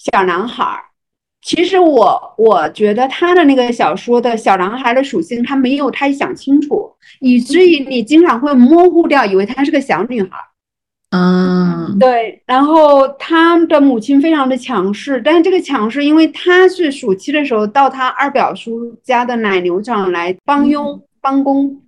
[0.01, 0.85] 小男孩儿。
[1.43, 6.91] 其实我我觉得他的那个小说的小男孩的属性他没有太想清楚，
[7.21, 10.31] 以至于你经常会模糊掉，以为他是个小女孩。
[11.13, 21.83] 嗯，对，然后他的母亲非常的强势，但是这个强势，因为他是暑期的时候到他二表叔家的奶牛场来帮佣帮工，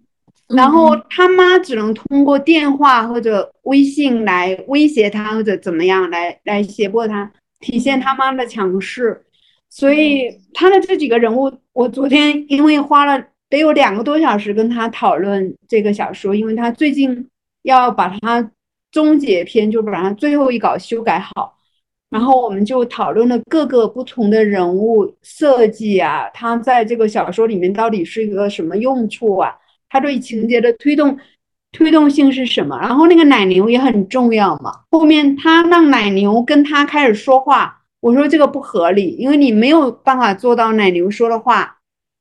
[0.49, 7.31] 然后他妈只能通过电话或者微信来威胁他或者怎么样来来胁迫他，
[7.63, 9.25] 体现他妈的强势。
[9.71, 17.27] 所以他的这几个人物，我昨天因为花了得有两个多小时跟他讨论这个小说，因为他最近
[17.63, 18.51] 要把它。
[18.93, 21.57] 终结篇就把它最后一稿修改好，
[22.11, 29.57] 然后我们就讨论了各个不同的人物设计啊，他在这个小说里面到底是一个什么用处啊？
[29.89, 31.17] 他对情节的推动
[31.73, 32.79] 推动性是什么？
[32.79, 34.81] 然后那个奶牛也很重要嘛。
[34.91, 41.79] 后面他让奶牛跟他开始说话，我说这个不合理，因为你没有办法做到奶牛说的话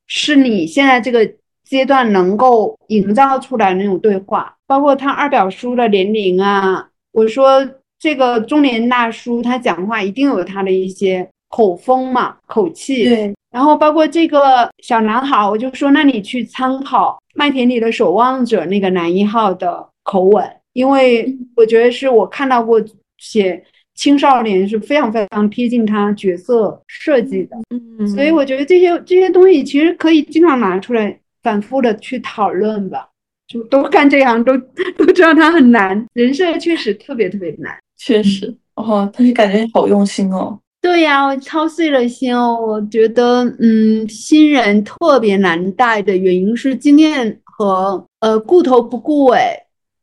[0.07, 1.29] 是你现在这个
[1.63, 4.55] 阶段能够营造出来那种对话。
[4.65, 7.67] 包括他二表叔的年龄啊，我说
[7.99, 13.03] 这个中年大叔他讲话一定有他的一些口风嘛，口气。
[13.03, 22.81] 对，然后包括这个小男孩，我就说，那你去参考《麦田里的守望者》那个男一号的口吻，因为我觉得是我看到过
[23.17, 23.61] 写
[23.95, 33.07] 青少年是非常非常贴近他角色设计的，嗯，所以我觉得这些这些东西其实可以经常拿出来反复的去讨论吧。
[33.47, 34.57] 就都干这行都
[34.97, 37.77] 都知道他很难，人设确实特别特别难。
[37.97, 40.57] 确实哦，但是感觉好用心哦。
[40.91, 42.53] 对呀，我操碎了心哦。
[42.61, 49.39] 我觉得，嗯，新人特别难带的原因是经验和呃顾头不顾尾。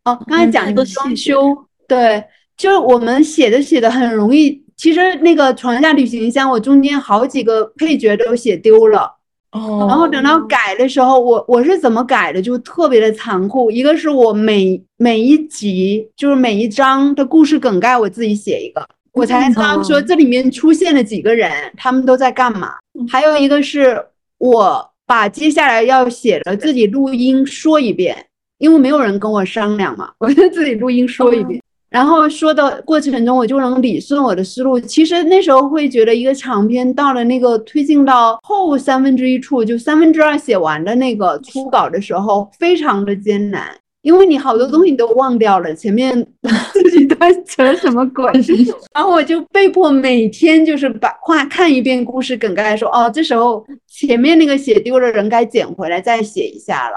[0.04, 1.54] 哦，刚才讲一个装修，
[1.86, 2.24] 对，
[2.56, 4.64] 就是我们写的写的很容易。
[4.78, 9.14] 其实那个床下旅行箱，我中间好几个配角都写丢了。
[9.52, 13.70] 哦，然后等到改的时候，我我是怎么改的，就特别的残酷。
[13.70, 22.74] 一个是我每每一集就是每一章的故事梗概，我自己写一个，我才知道说这里面出现了几个人，他们都在干嘛。
[23.08, 24.02] 还有一个是
[24.38, 28.26] 我把接下来要写的自己录音说一遍，
[28.58, 31.60] 因为没有人跟我商量嘛，我就自己录音说一遍。
[31.90, 34.78] 然后说的过程中，我就能理顺我的思路。
[34.78, 46.14] 其实那时候会觉得，一个长篇到了那个推进到后三分之一处，就三分之二写完的那个初稿的时候，非常的艰难，因为你好多东西你都忘掉了，前面
[46.72, 48.30] 自己在扯什么鬼。
[48.94, 56.96] 然后我就被迫每天就是把话看一遍故事梗概，说哦，这时候前面那个写丢了人该捡回来再写一下了。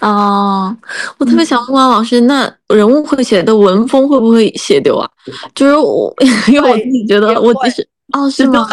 [0.00, 0.76] 哦，
[1.18, 5.08] 我特别想问王老师，那人物会写的文风会不会写丢啊？
[5.54, 6.14] 就是我，
[6.52, 8.66] 因为我自己觉得我即使哦，是吗？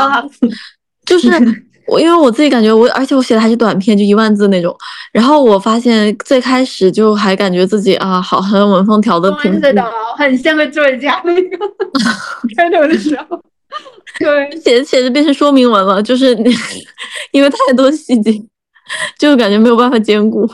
[1.05, 1.29] 就是
[1.87, 4.75] 我，因为我自己感觉我，而且我写的还是短篇，就一万字那种。
[5.11, 11.57] 然后我发现最开始就还感觉自己啊，好，很文风调的平的，很像个作家那个
[12.57, 13.39] 开头的时候，
[14.19, 16.35] 对，写着写着变成说明文了，就是
[17.31, 18.31] 因为太多细节，
[19.19, 20.49] 就感觉没有办法兼顾。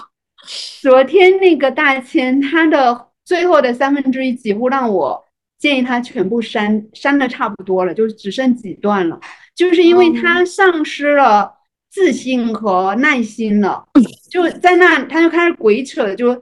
[0.81, 5.23] 昨天那个大千，他的最后的三分之一几乎让我
[5.59, 9.19] 建议他全部删，删的差不多了，就只剩几段了，
[9.59, 11.51] 就是因为他丧失了
[11.91, 13.85] 自信和耐心了，
[14.31, 16.33] 就在那他就开始鬼扯，就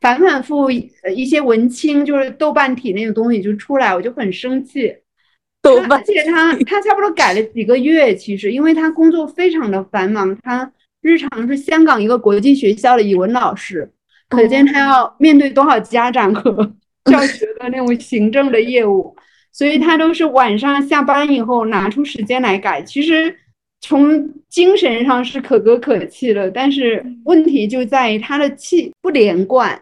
[0.00, 4.92] 反反复一些文青就是豆瓣体那种东西就出来，我就很生气。
[5.62, 10.72] 豆瓣，而且他他差不多改了几个月，其实因为他工作非常的繁忙，他。
[11.00, 13.92] 日常是香港一个国际学校的语文老师，
[14.30, 16.50] 可见他要面对多少家长和
[17.04, 19.14] 教学的那种行政的业务，
[19.54, 22.82] 所以他都是晚上下班以后拿出时间来改。
[22.82, 23.34] 其实
[23.80, 29.80] 从精神上是可歌可泣的，但是问题就在于他的气不连贯，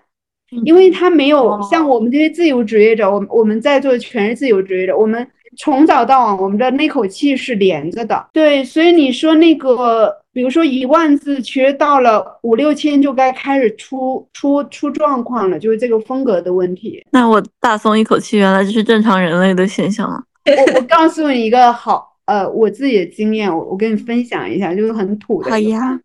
[0.65, 8.29] 因为他没有像我们这些自由职业者，我我们在座全是自由职业者，我们从早到晚我们的那口气是连着的。
[8.33, 10.22] 对，所以你说那个。
[10.33, 17.05] 比如说一万字，其实到了五六千就该开始出出出状况了，就是这个风格的问题。
[17.11, 20.23] 那我大松一口气，原来这是正常人类的现象啊！
[20.49, 25.51] 我我告诉你一个好，呃，我自己的经验，我我跟你分享一下，就是很土的。
[25.51, 26.01] 好呀。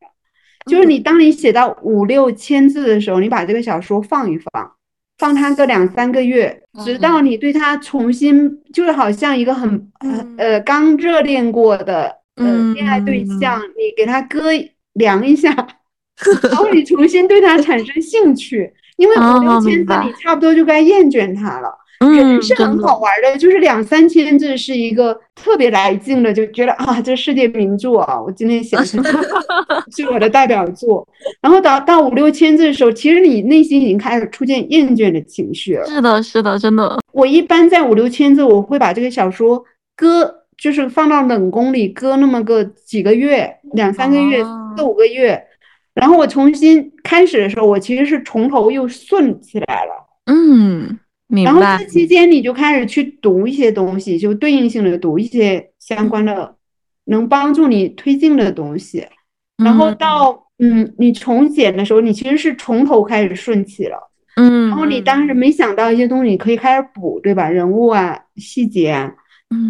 [0.65, 4.69] 就是你当你写到五六千字的时候，你把这个小说放一放，
[5.17, 9.89] 放它个两三个月，直到你对它重新，就是好像一个很
[10.37, 12.16] 呃刚热恋过的。
[12.37, 14.51] 呃，恋爱对象，你给他割
[14.93, 15.49] 量一下，
[16.43, 21.69] 然后你重新对他产生兴趣，因为五六千字你差不多就该厌倦他了。
[21.99, 28.99] 人是很好玩的，就是两三千字是一个特别来劲的，就觉得啊，这世界名著啊，我今天写的是
[30.13, 31.07] 我的代表作。
[31.41, 35.87] 然后到到五六千字的时候，其实你内心已经开始出现厌倦的情绪了。
[35.87, 36.99] 是的，是的，真的。
[37.13, 39.65] 我一般在五六千字，我会把这个小说
[39.95, 40.36] 割。
[40.57, 44.43] 就是放到冷宫里搁那么个几个月，两三个月、
[44.75, 45.39] 四五个月，
[45.93, 49.91] 然后我重新开始的时候，我其实是从头又顺起来了。
[50.25, 50.97] 嗯，
[51.27, 51.51] 明白。
[51.51, 56.55] 然后这期间你就开始去读一些东西，就对应性的读一些相关的
[57.05, 59.05] 能帮助你推进的东西。
[59.63, 64.11] 然后到嗯，你重写的时候，你其实是从头开始顺起了。
[64.35, 64.69] 嗯。
[64.69, 67.47] 然后你当时没想到一些东西，你可以开始补，对吧？
[67.47, 69.13] 人物啊，细节啊。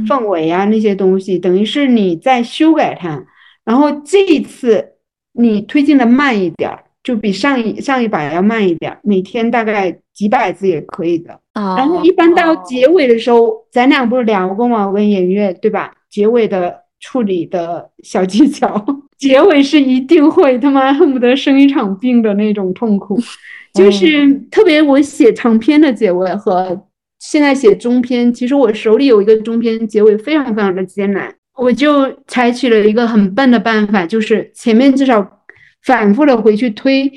[0.07, 3.25] 氛围啊，那些东西等于是你在修改它，
[3.65, 4.93] 然后这一次
[5.33, 6.71] 你推进的慢一点，
[7.03, 11.39] 就比上一上一把要慢一点，每天大概几百字也可以的。
[11.53, 14.87] 然后一般到结尾的时候，咱俩不是聊过吗？
[14.87, 15.93] 我跟颜悦对吧？
[16.09, 18.83] 结尾的处理的小技巧，
[19.17, 23.19] 结尾是一定会他妈恨不得生一场病的那种痛苦，
[23.75, 26.86] 就是特别我写长篇的结尾和。
[27.19, 31.33] 现在写中篇，其实我手里有一个中篇，结尾非常非常的艰难。
[31.55, 35.43] 我就采取了一个很笨的办法，就是前面至少
[35.83, 37.11] 反复的回去推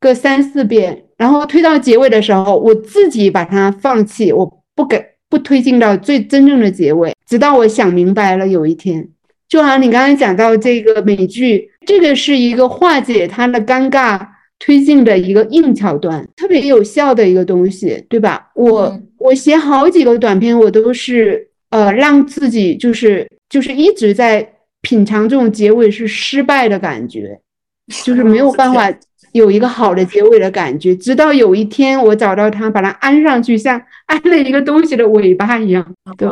[0.00, 8.48] 个三四遍，然后推到结尾的时候，我自己把它放弃，我不给不推进到最真正的结尾，直到我想明白了。
[8.48, 9.06] 有一天，
[9.48, 14.26] 就好像你刚才讲到这个美剧，这个是一个化解它的尴尬
[14.58, 18.50] 推进的一个硬桥段，特别有效的一个东西，对吧？
[18.54, 24.46] 我我写好几个短篇，我都是呃让自己就是就是一直在
[24.82, 27.40] 品尝这种结尾是失败的感觉，
[28.04, 28.92] 就是没有办法
[29.32, 35.94] 有一个好的结尾的感觉，直到有一天我找到它，把它安上去，像 安了一个东西的尾巴一样。
[36.18, 36.28] 对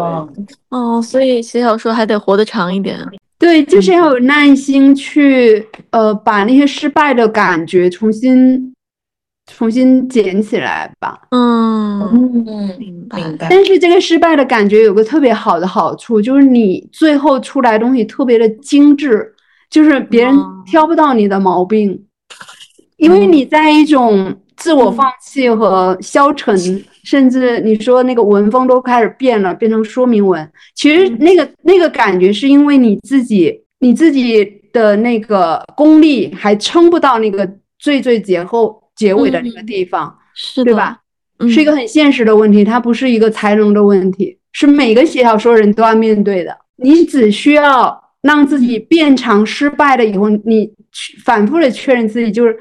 [0.68, 2.98] 哦，所以写小说还得活得长一点。
[3.38, 8.72] 对，就是要有耐心去呃把那些失败的感觉重新
[9.50, 11.18] 重新捡起来吧。
[11.30, 11.71] 嗯
[12.12, 13.18] 嗯，明白。
[13.18, 13.46] 明白。
[13.50, 19.34] 但是这个失败的感觉有个特别好的好处，就是你最后出来东西特别的精致，
[19.70, 22.04] 就是别人哦挑不到你的毛病，
[22.96, 26.56] 因为你在一种自我放弃和消沉，
[27.04, 30.50] 甚至你说那个文风都开始变了，变成说明文。
[30.74, 37.48] 其实那个那个感觉是因为你自己你自己的那个功力还撑不到那个
[37.78, 40.16] 最最节后结尾的那个地方。
[40.34, 40.98] 是对吧？
[41.38, 46.56] 嗯是一个很现实的问题，它不是一个才能的问题，是每个写小说人都要面对的。
[46.76, 52.56] 你只需要让自己变长失败了以后，你去反复的确认自己就是，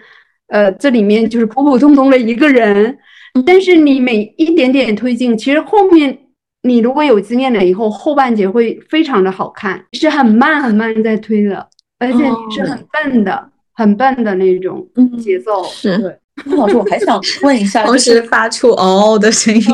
[0.48, 2.98] 呃，这里面就是普普通通的一个人。
[3.45, 6.18] 但是你每一点点推进，其实后面
[6.64, 11.68] 你如果有经验了以后，后半截会非常的好看，是很慢很慢在推的，
[11.98, 15.64] 而且你是很笨的、很笨的那种嗯节奏。
[15.64, 16.18] 是对。
[16.45, 19.61] 老师，我还想问一下，同就是时发出嗷的声音。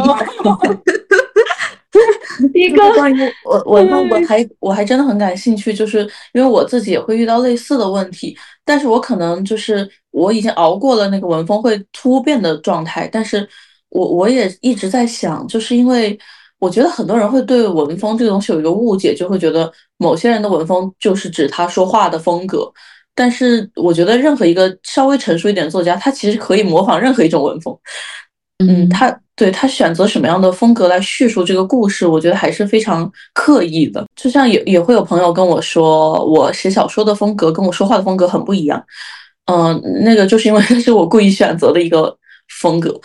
[2.53, 5.99] 一个关于我我那我还我还真的很感兴趣，就是
[6.33, 13.47] 因为我自己也会遇到类似的问题，但是我可能就是我已经熬过了那个文风会突变的状态，但是
[13.89, 16.17] 我我也一直在想，就是因为
[16.59, 22.71] 我觉得很多人会对文风这个东西有一个误解，就会觉得某些人的文风就是指他说话的风格。
[23.17, 27.75] 但是我觉得任何一个稍微成熟一点的作家，他其实可以模仿任何一种文风。
[28.59, 34.05] 嗯，他对他选择什么样的风格来叙述这个故事，我觉得还是非常刻意的。
[34.15, 38.83] 就像也也会有朋友跟我说，我写小说的风格跟我说话的风格很不一样。
[39.45, 42.15] 嗯、那个就是因为那 是我故意选择的一个
[42.61, 42.99] 风格。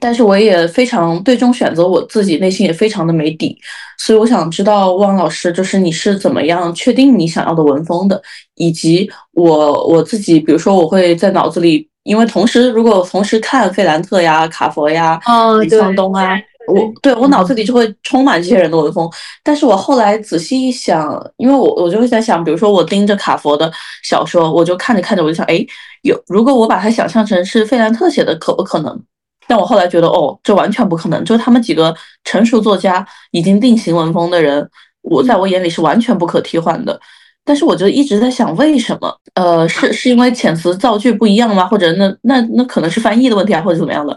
[0.00, 3.56] 但是我也非常最终选择，我自己内心也非常的没底，
[3.98, 8.20] 所以我想知道汪老师，就是你是怎么样确定你想要的文风的，
[8.56, 16.36] 以及我我自己，比如说我会在脑子里，因为同时如果我同时看费兰特呀、卡佛呀、李哦对沧东啊，
[16.68, 17.42] 我对我脑。
[17.42, 19.10] 子里就会充满这些人的文风，
[19.42, 23.70] 但是我后来仔细一想，因为我我就会在想，比如说我盯着卡佛的
[24.04, 25.66] 小说，我就看着看着我就想，哎，
[26.02, 29.02] 有如果我把它想象成是费兰特写的，可不可能？
[29.46, 31.24] 但我后来觉得，哦，这完全不可能。
[31.24, 31.94] 就是他们几个
[32.24, 34.68] 成熟作家已经定型文风的人，
[35.02, 36.98] 我在我眼里是完全不可替换的。
[37.44, 39.12] 但是我就一直在想，为什么？
[39.34, 41.66] 呃，是是因为遣词造句不一样吗？
[41.66, 44.16] 或者那那那可能是翻译的问题啊，或者怎么样的？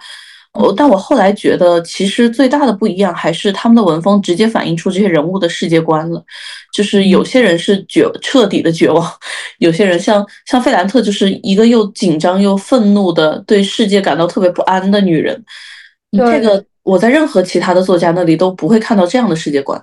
[0.55, 6.23] 哦，但我后来觉得，其实最大的不一样还是他们的文风直接反映出这些人物的世界观了。
[6.73, 9.05] 就是有些人是绝彻底的绝望，
[9.59, 15.43] 有些人像像费兰特，就是一个又紧张又愤怒的对世界感到特别不安的女人。
[16.11, 19.81] 这个我在任何其他的作家那里都不会看到这样的世界观。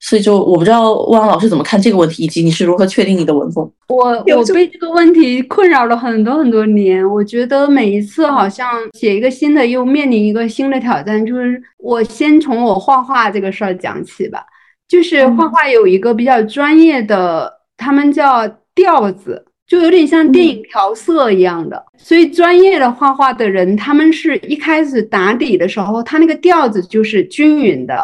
[0.00, 3.70] 所以就我不知道汪老师怎么看这个问题，以及你是如何确定你的文风？
[3.88, 7.06] 我我被这个问题困扰了很多很多年。
[7.06, 11.24] 我觉得每一次好像写一个新的，又面临一个新的挑战。
[11.24, 14.42] 就是我先从我画画这个事儿讲起吧。
[14.88, 21.84] 就是画画有一个比较专业的，他们叫调子，就有点像电影调色一样的。
[21.98, 28.02] 所以专业的画画的人，他们是一开始打底的时候，他那个调子就是均匀的。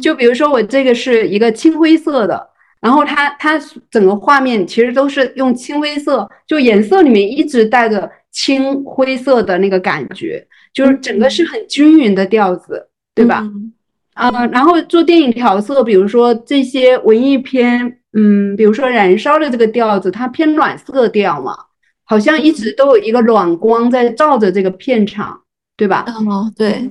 [0.00, 2.48] 就比如说我这个是一个青灰色的，
[2.80, 3.58] 然后它它
[3.90, 13.40] 整个画面其实都是用青灰色，就颜色里面一直带着青灰色的那个感觉，就是整个是很均匀的调子，对吧？
[13.42, 13.72] 嗯。
[14.14, 21.56] 啊、然后做电影调色，比如说这些文艺片，嗯，比如说《燃烧》的这个调子，它偏暖色调嘛，
[22.04, 25.40] 好像一直都有一个暖光在照着这个片场，
[25.78, 26.04] 对吧？
[26.08, 26.90] 嗯，对，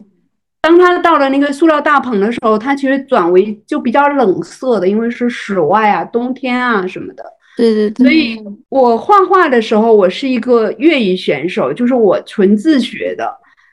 [0.62, 7.24] 当他到了那个塑料大棚的时候，他其实转为就比较冷色的，因为是室外啊、冬天啊什么的。
[7.58, 8.38] 对对对，所以
[8.70, 13.30] 我画画的时候，我是一个业余选手，就是我纯自学的，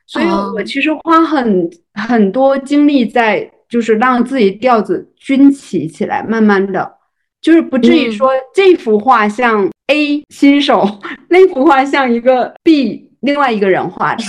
[0.06, 6.94] 所以哦我其实花很很多精力在就是让自己调子均齐起来，慢慢的。
[7.40, 10.84] 就是不至于说这幅画像 A 新手，
[11.30, 14.24] 那幅画像一个 B 另外一个人画的。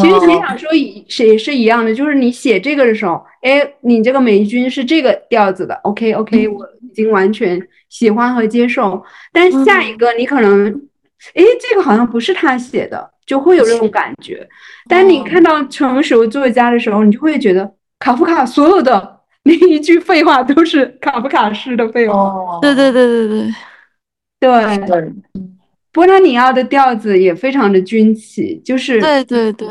[0.00, 0.68] 其实写小说
[1.24, 9.02] 也是一样的，就是你写这个的时候，哎，你这个霉菌是这个调子的，OK OK，我已经完全喜欢和接受。
[9.32, 10.68] 但是下一个你可能，
[11.34, 14.46] 哎，这个好像不是他写的，就会有这种感觉。
[14.88, 22.58] 但你看到成熟作家的时候，你就会觉得卡夫卡所有的那一句废话都是卡夫卡式的废话。
[22.60, 23.54] 对对对对对。
[24.40, 24.86] 对。
[24.86, 25.12] 对。
[25.98, 29.68] 波拉尼奥的调子也非常的军旗，就是对对对，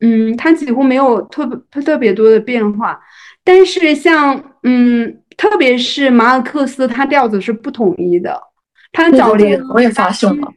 [0.00, 2.98] 嗯，他几乎没有特别特别多的变化，
[3.44, 8.40] 但是像嗯，特别是马尔克斯，他调子是不统一的，
[8.92, 10.48] 他早年我也发现了，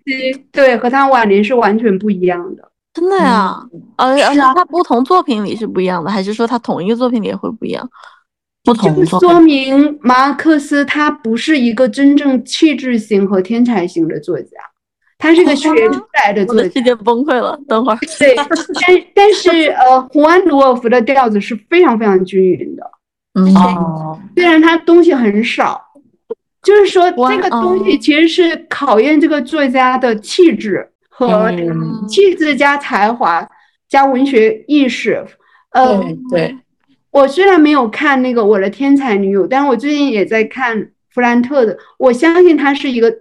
[0.49, 3.61] 对，和他晚年是完全不一样的，真的呀，
[3.97, 7.85] 而而且他不同作品里是不一样的，还是说他同一个作品里也会不一样？
[8.63, 14.57] 不同就说明马尔克斯他不是一个真正气质型和天才型的作家。
[15.22, 17.56] 他是个学出来的作家，世界崩溃了。
[17.68, 18.48] 等会儿，对，但
[19.14, 22.84] 但是呃，胡安·鲁尔夫的调子是非常非常均匀的。
[23.60, 25.80] 哦，虽然他东西很少，
[26.64, 31.52] 就是说这个东西其实是考验这个作家的气质和
[32.10, 33.48] 气质加才华
[33.88, 35.23] 加文学意识。
[35.73, 36.57] 呃，对，
[37.11, 43.14] 我虽然没有看那个《我的天才女友》，但是我最近也在看弗兰特的，我相信他是一个。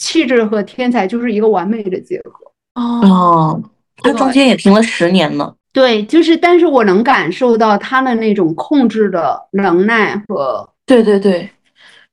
[0.00, 2.32] 气质和天才就是一个完美的结合
[2.80, 3.62] 哦，
[3.98, 5.54] 他中间也停了十年呢。
[5.74, 11.50] 对，就是，但是我能感受到他的那种控制的能耐和对对对，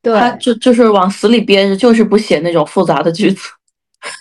[0.02, 3.48] 对，他就就是往死里憋着，就是不写那种复杂的句子。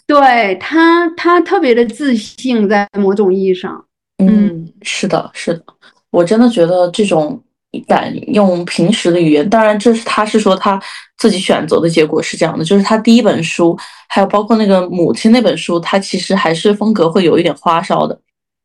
[0.08, 3.84] 对他，他特别的自信，在某种意义上。
[4.20, 5.62] 嗯，是的，是的，
[6.10, 7.44] 我真的觉得这种。
[7.88, 10.82] 敢用平时的语言，当然这是他是说他
[11.18, 13.78] 自己选择的结果是这样的，就是他第一本书，
[14.08, 18.20] 还有包括那个母亲那本书，他其实还是风格会有一点花哨的。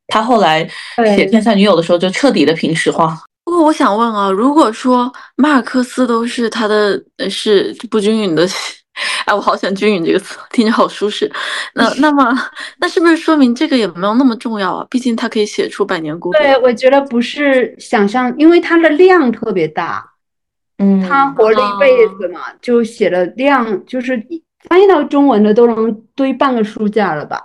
[0.09, 0.65] 他后来
[0.97, 3.19] 写《天才女友》的时候，就彻底的平时化。
[3.45, 8.47] 不过我想问啊，如果说马尔克斯都是他的是不均匀的。
[9.25, 11.31] 哎，我好喜欢“均匀”这个词，听着好舒适。
[11.75, 12.37] 那那么，
[12.79, 14.87] 那是不是说明这个也没有那么重要啊？
[14.91, 16.39] 毕竟他可以写出《百年孤独》。
[16.43, 20.05] 对，我觉得不是想象，因为它的量特别大。
[20.79, 24.23] 嗯，他活了一辈子嘛，就写的量，就是
[24.69, 27.41] 翻译到中文的都能堆半个书架了吧？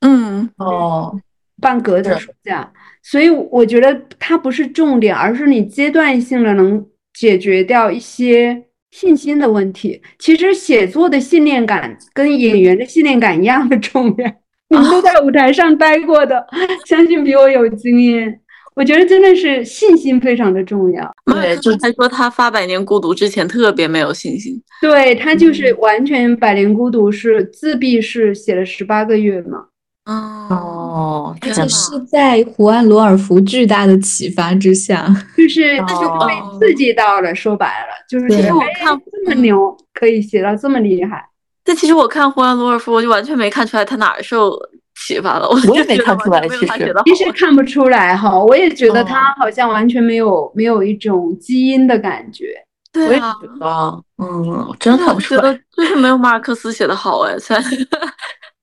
[0.00, 1.18] 嗯，哦，
[1.62, 2.70] 半格的书架。
[3.02, 8.66] 所以我觉得它不是重点，而是你阶段性的能解决掉一些。
[8.90, 14.32] 信心的问题，其实写作的信念感跟演员的信念感一样的重要。
[14.68, 16.46] 你们都在舞台上待过的，
[16.86, 18.40] 相信比我有经验。
[18.76, 21.12] 我觉得真的是信心非常的重要。
[21.26, 24.62] 对，就他说他发《百年孤独》之前特别没有信心。
[24.80, 29.66] 对他就是完全《百年孤独》是自闭式写了十八个月嘛。
[30.10, 35.06] 哦，而且是在胡安·罗尔福巨大的启发之下，
[35.36, 37.34] 就是 那就是被刺激到了。
[37.34, 41.24] 说白了，就是其实我看这么牛，可以写到这么厉害。
[41.62, 44.58] 但其实我看胡安·罗尔福，我就完全没看出来他哪儿受
[45.06, 45.48] 启发了。
[45.48, 46.66] 我也没看出来，其实
[47.04, 48.36] 其实看不出来哈。
[48.42, 52.46] 我也觉得他好像完全没有没有一种基因的感觉。
[52.92, 53.16] 对
[53.60, 57.62] 啊，嗯，真看不出来，就是没有马尔克斯写的好哎，才。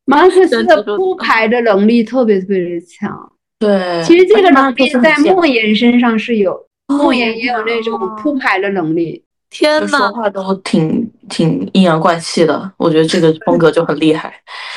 [0.08, 6.58] 马克思的铺排的能力特别特别的强，对，其实这个能力在莫言身上是有，
[6.88, 9.22] 莫言也有那种铺排的能力。
[9.50, 14.34] 天呐，说话都挺挺阴阳怪气的，我觉得这个风格就很厉害。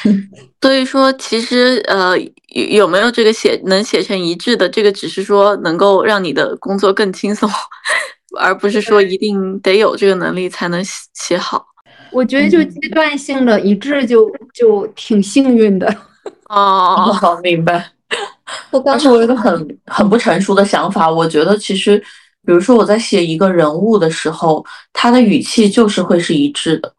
[0.60, 2.16] 所以说，其实呃，
[2.48, 7.48] 有没有这个写能写成一致的，这个只是说能够让你的工作更轻松，
[8.38, 10.82] 而不是说一定得有这个能力才能
[11.14, 11.66] 写好。
[12.12, 15.86] 我觉得就阶段性的一致就就挺幸运的
[16.48, 17.90] 哦，好明白。
[18.84, 21.98] 但是我有个很很不成熟的想法，我觉得其实，
[22.44, 26.92] 比如说我在写一个人物的时候，他的语气就是会是一致的，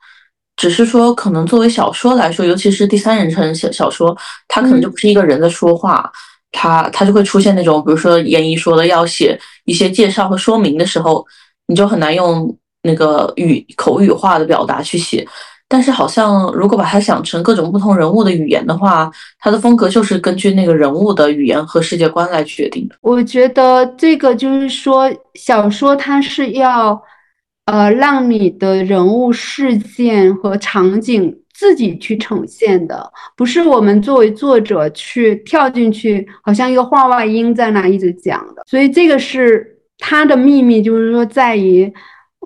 [0.55, 4.15] 只是说可能作为小说来说，尤其是第三人称小小说，
[4.47, 6.09] 它可能就不是一个人在说话，
[6.53, 11.25] 他他就会出现那种，比如说严一说的要写一些介绍和说明的时候，
[11.67, 12.55] 你就很难用。
[12.84, 15.26] 那个语口语化的表达去写，
[15.68, 19.10] 但是好像如果把它想成各种不同人物的语言的话，
[19.40, 22.95] 它的风格就是根据那个人物的语言和世界观来决定的。
[23.02, 26.99] 我觉得这个就是说，小说它是要，
[27.66, 38.64] 呃，让你的人物事件和场景自己去呈现的，不是我们作为作者去跳进去，好像一个话外音在那一直讲的。
[38.68, 39.66] 所以这个是
[39.99, 41.94] 它的秘密，就是说在于。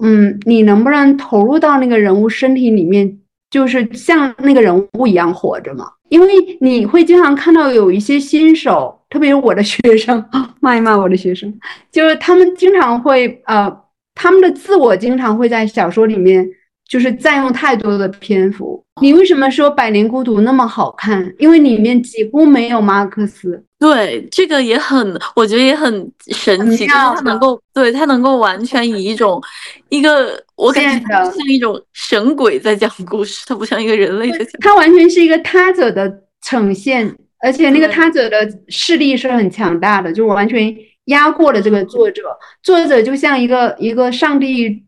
[0.01, 3.19] 嗯，你能不能投入到那个人物身体里面，
[3.49, 5.85] 就是像那个人物一样活着嘛？
[6.09, 6.27] 因为
[6.61, 10.23] 你会经常看到有一些新手，特别是我的学生，
[10.59, 11.51] 骂一骂我的学生，
[11.91, 13.71] 就是他们经常会呃，
[14.13, 16.47] 他们的自我经常会在小说里面。
[16.87, 18.83] 就是占用太多的篇幅。
[19.01, 21.33] 你为什么说《百年孤独》那么好看？
[21.37, 23.61] 因为里面几乎没有马尔克斯。
[23.77, 29.41] 对，这个也很，我觉得也很神奇，就是他能够，对他能够完全以一种
[29.89, 34.53] 一个，我感觉像一种神鬼在讲故事，他不像一个人类在讲。
[34.61, 36.09] 他完全是一个他者的
[36.41, 40.73] 呈现，而且那个他者的势力是很强大的，就完全
[41.05, 42.23] 压过了这个作者。
[42.63, 44.83] 作者就像一个一个上帝。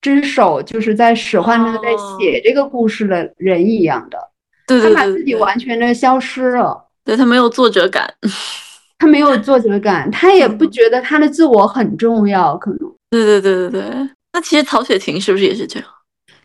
[0.00, 1.88] 之手就是在使唤着在
[2.18, 4.18] 写这个故事的人一样的，
[4.66, 8.12] 对他把自己完全的消失了，对他没有作者感，
[8.98, 12.78] 他没有作者感，他也不觉得他的自我很重要，可能。
[13.10, 15.88] 对对对对对，那其实曹雪芹是不是也是这样？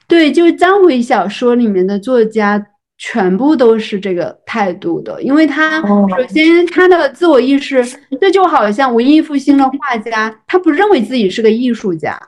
[0.08, 2.64] 对，就是章回小说里面的作家
[2.98, 7.84] 全部都是这个态度的，因为他首先他的自我意识，
[8.20, 12.20] 这就好像文艺复兴的画家，他不认为自己是个艺术家。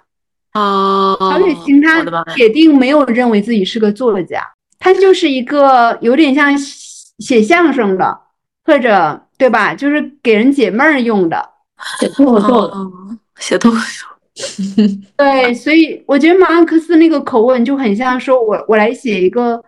[0.56, 2.02] 哦，曹雪芹他
[2.34, 4.42] 铁定没有认为自己是个作家，
[4.80, 6.58] 他就是一个有点像
[7.20, 8.18] 写相声的，
[8.64, 9.76] 或者对吧？
[9.76, 11.50] 就是给人解闷儿用的，
[12.00, 12.74] 写脱口秀的，
[13.38, 14.08] 写脱口秀。
[15.18, 19.62] 对，所以我觉得马尔克思那个口吻就很像说，我我来写一个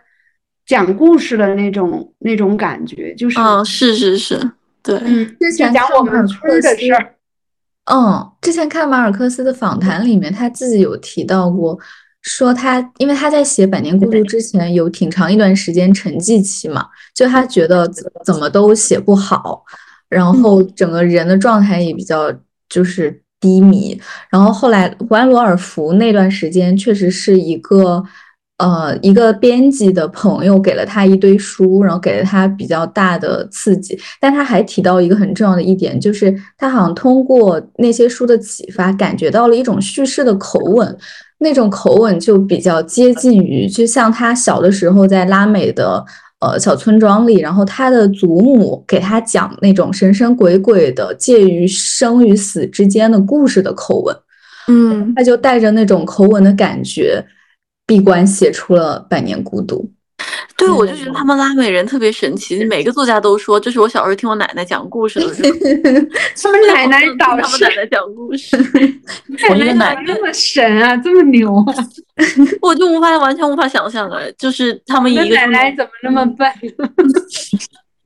[0.65, 4.51] 讲故事的那种那种感觉，就是，嗯，是是是，
[4.81, 7.13] 对，嗯，就讲我们村的事儿。
[7.89, 11.77] 嗯，之前看马尔克斯的访谈里面，他自己有提到过，
[12.21, 16.85] 说他因为他在写《百年孤独》之前有挺长一段时间沉寂期嘛，
[17.15, 17.89] 就他觉得
[18.25, 19.63] 怎么都写不好，
[20.09, 22.33] 然后整个人的状态也比较
[22.69, 23.99] 就是低迷，
[24.29, 28.03] 然后后来胡安·罗尔福那段时间确实是一个。
[28.57, 33.95] 呃，一个编辑的朋友给了他一堆书，然后给了他比较大的刺激。
[34.19, 40.97] 但他还提到一个很重要的一点，就是他好像通过那些书的启发，感觉到了一种叙事的口吻，
[41.37, 46.03] 那种口吻就比较接近于，就像他小的时候在拉美的
[46.39, 54.15] 呃小村庄里，然后他的祖母给他讲那种神神鬼鬼的介于生与死之间的故事的口吻。
[54.67, 57.23] 嗯，他就带着那种口吻的感觉。
[57.87, 59.89] 闭关写出了《百年孤独》，
[60.57, 62.65] 对我就觉得他们拉美人特别神奇。
[62.65, 65.49] 每个作家都说这是我小时候听我奶奶讲故事的时候，
[66.43, 68.57] 他们奶奶导他们奶奶讲故事，
[69.49, 71.73] 我 奶奶这么神啊，这么牛啊，
[72.61, 74.29] 我就无法完全无法想象的。
[74.33, 76.51] 就是他们一个奶奶怎么那么笨？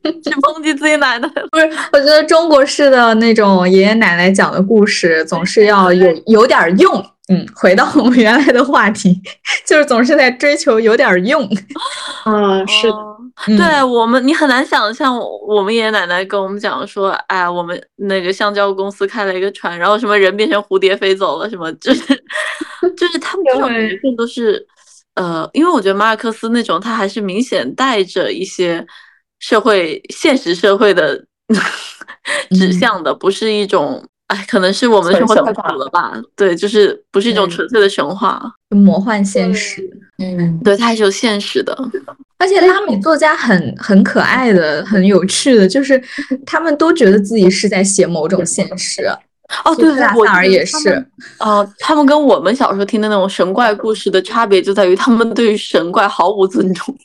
[0.04, 1.28] 去抨击自己奶奶？
[1.52, 7.04] 不是，我觉得中国式的那种爷爷奶奶讲的故事，总是要有有点用。
[7.32, 9.20] 嗯，回到我们原来的话题，
[9.66, 11.42] 就是总是在追求有点用。
[12.26, 15.18] 嗯，是的，对我们，你很难想象
[15.48, 22.02] 我们爷爷奶奶跟我们讲说，哎，我们那个橡胶公司开了一个船，然后什么人变成蝴蝶飞走了，什么就是
[22.98, 23.70] 就是他们这种
[24.04, 24.66] 更都是
[25.16, 28.86] 呃，因为我觉得马尔克斯那种他还是明显带着一些
[29.40, 31.24] 社会现实社会的
[32.52, 34.06] 指向的，不是一种。
[34.32, 36.14] 哎，可能是我们的生活太苦了吧？
[36.38, 39.82] 对，就是不是一种纯粹的神话，魔幻现实。
[40.20, 41.78] 嗯，对，它还是有现实的。
[42.38, 46.02] 而且拉美作家很很可爱的，很有趣的，就是
[46.46, 49.06] 他们都觉得自己是在写某种现实。
[49.66, 51.06] 哦，对，我反而也是。
[51.40, 56.96] 哦，他们跟我们小时候听的那种神怪故事的差别就在于，他们对于神怪毫无尊重。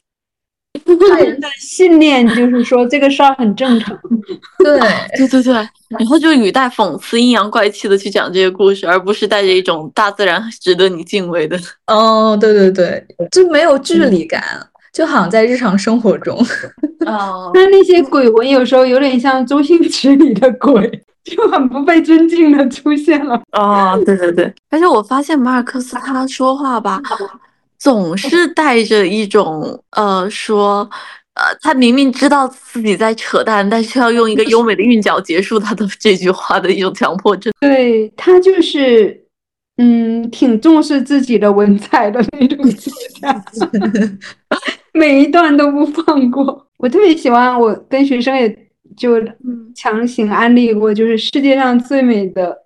[1.08, 3.96] 他人的信念就是说这个事儿很正常，
[4.58, 4.78] 对
[5.16, 5.52] 对对对，
[5.88, 11.58] 然后就语带讽刺、阴阳怪气的去讲这些故事，而不是带着一种大自然值得你敬畏的。
[11.86, 14.42] 哦，对对对，就没有距离感，
[14.92, 16.36] 就好像在日常生活中。
[17.06, 20.90] 哦， 那那些鬼魂有时候有点像周星驰里的鬼，
[21.24, 23.40] 就很不被尊敬的出现了。
[23.52, 27.00] 哦，对对对， 而且我发现马尔克斯他说话吧。
[27.78, 30.88] 总是带着一种呃说，
[31.34, 37.52] 呃，他明明知道自己在扯淡，但是要用一个优美的韵脚结束他的 这句话的一种强迫症。
[37.60, 39.24] 对他就是，
[39.76, 43.44] 嗯，挺重视自己的文采的那种作家，
[44.94, 46.66] 每一段都不放过。
[46.78, 48.48] 我特别喜欢，我跟学生也
[48.96, 49.22] 就
[49.74, 52.56] 强行安利过，就是世界上最美的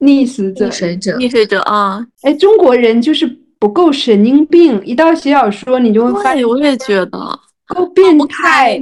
[0.00, 2.04] 溺死者，溺水者，溺水者啊！
[2.22, 3.38] 哎，中国人就是。
[3.60, 7.38] 不够神经病，一到写小说你就会发现，我也觉得
[7.68, 8.80] 够变态，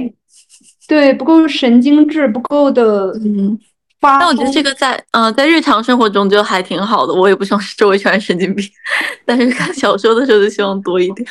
[0.87, 3.59] 对，不够神经质，不够的，嗯，
[3.99, 8.65] 发但我觉得这个在呃在日常生活中就还挺好的，我也不希望周围全是神经病，
[9.25, 11.27] 但是看小说的时候就希望多一点。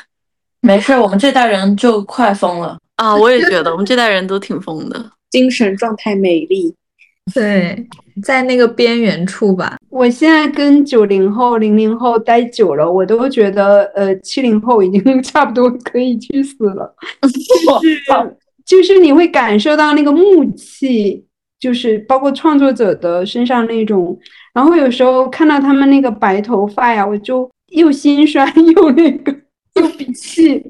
[0.60, 2.76] 没事，我们这代人就快疯了。
[2.96, 5.12] 啊，我也觉得我们这代人都挺疯的。
[5.30, 6.74] 精神状态美丽，
[7.34, 7.86] 对，
[8.22, 9.76] 在那个边缘处吧。
[9.90, 16.94] 我现在跟九零后、零零后待久了，我都觉得，呃，七零后已经 差不多可以去死了。
[17.22, 21.24] 就是就是你会感受到那个木气，
[21.58, 24.18] 就是包括创作者的身上那种，
[24.52, 28.46] 然后有时候看到他们那个白头发呀，我就又心酸
[28.76, 29.34] 又那个
[29.76, 30.62] 又鼻气，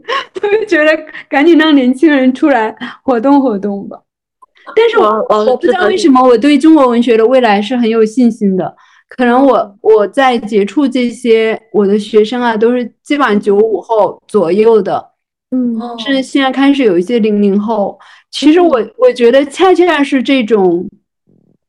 [0.42, 0.90] 我就觉得
[1.28, 3.98] 赶紧让年轻人出来活动活动吧。
[4.74, 8.74] 但是我我我不知道为什么我对中国文学的未来是很有信心的。
[9.16, 15.02] 可能我我在接触这些我的学生啊，都是基本上九五后左右的，
[15.50, 17.98] 嗯是现在开始有一些零零后。
[18.30, 20.86] 其实我我觉得恰恰是这种，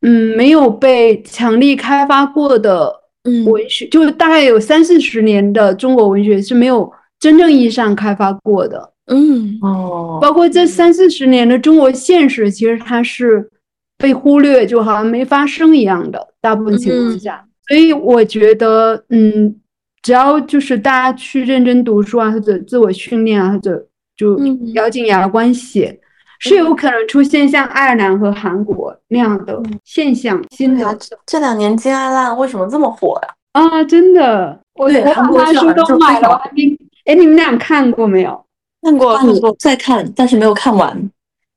[0.02, 2.94] 嗯，没有被强力开发过的
[3.24, 8.89] 嗯文学，就大概有三四十年的中国文学是没有真正意义上开发过的。
[9.10, 13.50] 嗯哦，包括这三四十年的中国现实，其实它是
[13.98, 17.44] 被忽略，就好像没发生一样的，大部分情况下。
[17.68, 19.56] 所以我觉得，嗯，
[20.02, 26.00] 只要就是大家去认真读书啊，或者自我训练啊，或者就嗯咬紧牙关写，
[26.40, 30.42] 是有可能出现像爱尔兰和韩国那样的现象。
[30.52, 33.34] 新的这这两年金爱烂为什么这么火呀？
[33.54, 36.42] 啊，真的，我对我把他书韩国是都买了。
[37.06, 38.46] 哎，你们俩看过没有？
[38.82, 41.12] 看过看过再看，但是没有看完，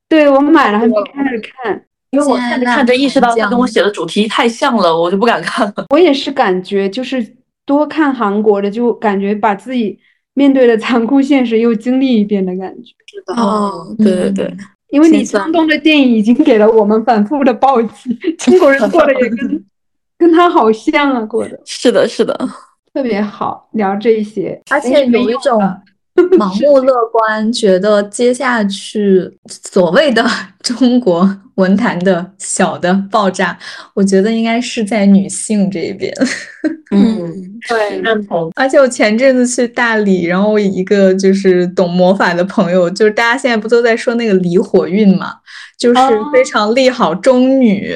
[0.09, 1.83] 对我买了，还没开始看。
[2.11, 5.85] 因为我看着看着意识到它跟我写的主题太像了，我就不敢看了。
[5.89, 7.35] 我也是感觉，就是
[7.65, 9.97] 多看韩国的，就感觉把自己
[10.35, 12.93] 面对的残酷现实又经历一遍的感觉。
[13.07, 14.57] 是的，哦，对对对，
[14.91, 19.65] 因为李沧东的电影已经给了我们反复的暴击，中国人过的也跟
[20.19, 22.37] 跟他好像啊，过的是的，是的，
[22.93, 25.59] 特别好，聊这些，而且有一种
[26.37, 30.23] 盲目乐观，觉得接下去所谓的
[30.61, 33.57] 中国文坛的小的爆炸，
[33.95, 36.13] 我觉得应该是在女性这一边。
[36.91, 37.33] 嗯，
[37.67, 38.51] 对，认同。
[38.55, 45.33] 而且我前阵子去大理，然后我一个就是懂魔法的朋友，就是大家现在不都在说那个离火运嘛，
[45.79, 47.91] 就是哦非常利好中女。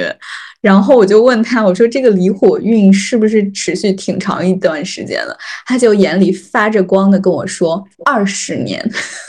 [0.59, 5.37] 然后我就问他，我说这个离火运是不是持续挺长一段时间了？
[5.65, 8.83] 他就眼里发着光的跟我说二十年，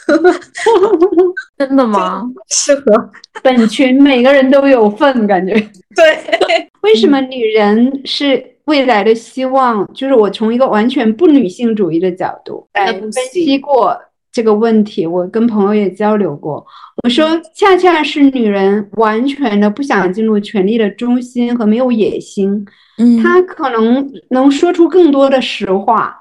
[1.58, 2.24] 真的吗？
[2.48, 3.10] 适合
[3.42, 5.52] 本群每个人都有份，感觉。
[5.94, 9.86] 对，为什么女人是未来的希望？
[9.92, 13.96] 就是我从一个完全不女性主义的角度来分析过
[14.32, 16.64] 这个问题，我跟朋友也交流过。
[17.04, 22.66] 我说，恰恰是女人完全的不想进入权力的中心和没有野心，
[22.98, 26.18] 嗯她可能能说出更多的实话。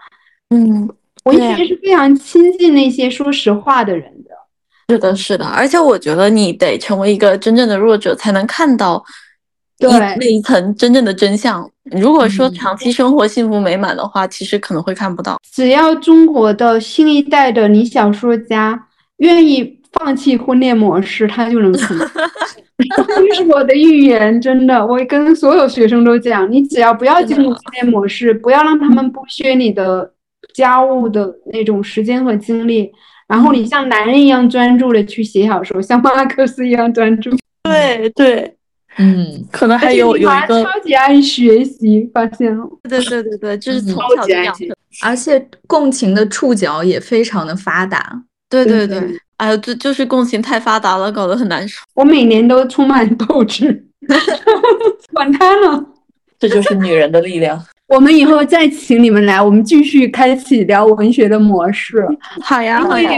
[0.50, 0.88] 嗯，
[1.26, 4.32] 文对学是非常亲近那些说实话的人的。
[4.90, 9.04] 是的，是的，而且我觉得你得成为一个真正的弱者，才能看到
[9.80, 11.70] 对那一层真正的真相。
[11.92, 15.38] 如果说嗯长期生活幸福美满的话，其实可能会看不到。
[15.52, 18.88] 只要中国的新一代的女小说家
[19.18, 22.08] 愿意放弃婚恋模式，他就能成功。
[23.08, 30.14] 这是我的预言，真的，我跟所有学生都讲，你只要不要进入婚恋模式，不要让他们剥削你的
[30.54, 32.92] 家务的那种时间和精力，
[33.28, 37.32] 然后你像男人一样专注的去写小说，像马克思一样专注，
[37.64, 38.56] 对对，
[38.98, 42.64] 嗯，可能还有有一个，超级爱学习，发现了。
[42.88, 44.78] 对对对对，就是嗯从超级爱情小就养成。
[45.04, 48.24] 而且共情的触角也非常的发达。
[48.50, 51.82] 对对对对，哎呦，这就是共情太发达了，搞得很难受。
[51.96, 53.86] 我每年都充满斗志，
[55.14, 55.86] 管他呢。
[56.40, 57.64] 这就是女人的力量。
[57.88, 62.06] 我们以后再请你们来，我们继续开启聊文学的模式。
[62.42, 63.12] 好呀好呀，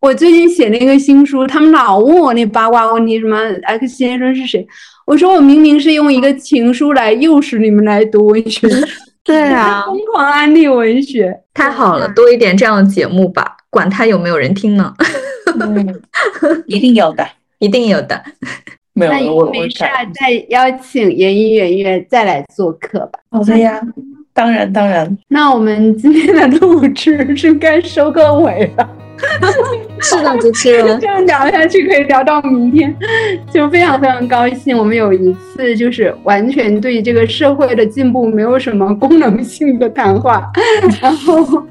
[0.00, 4.66] 我最近写那个新书，他们老问我那八卦问题，什么 X 先生是谁？
[5.04, 8.68] 我说我明明是用一个情书来诱使你们来读文学，
[9.22, 11.32] 对啊，疯狂安利文学。
[11.54, 14.92] 太好了，多一点这样的节目吧，管他有没有人听呢，
[15.60, 16.02] 嗯，
[16.66, 17.26] 一定有的。
[17.58, 18.22] 一定有的。
[18.92, 19.78] 没有那，我我没事
[20.14, 23.18] 再邀请言一圆月再来做客吧。
[23.30, 23.80] 好的呀，
[24.32, 25.16] 当然当然。
[25.28, 28.88] 那我们今天的录制是该收个尾了。
[30.00, 32.94] 是的，主持人 这样聊下去可以聊到明天，
[33.52, 34.76] 就非常非常高兴。
[34.76, 40.50] 我们有一次就是完全对这个社会的进步没有什么功能性的谈话，
[41.00, 41.66] 然后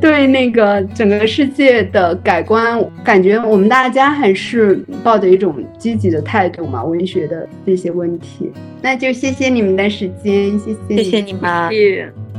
[0.00, 6.84] 对那个整个世界的改观，感觉我们大家还是抱着一种积极的态度嘛。
[6.84, 11.68] 文学的这些问题，那就谢谢你们的时间，谢谢，谢谢你们，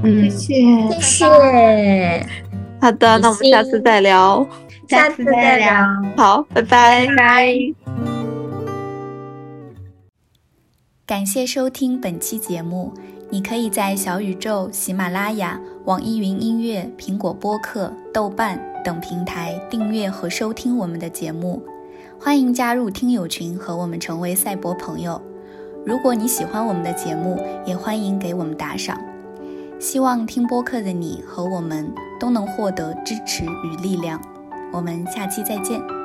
[0.04, 2.47] 嗯，谢谢谢。
[2.80, 4.48] 好的，那我们下次再聊，
[4.88, 5.86] 下次再聊。
[6.16, 7.74] 好，拜拜，拜拜。
[11.06, 12.94] 感谢收听本期节目。
[13.30, 21.62] 你可以在小宇宙、喜马拉雅、网易云音乐、苹果播客、豆瓣等平台订阅和收听我们的节目。
[22.20, 25.22] 欢迎加入听友群，和我们成为赛博朋友。
[25.86, 28.98] 如果你喜欢我们的节目，也欢迎给我们打赏。
[29.80, 34.20] 希望听播客的你和我们都能获得支持与力量。
[34.74, 35.97] 我们下期再见。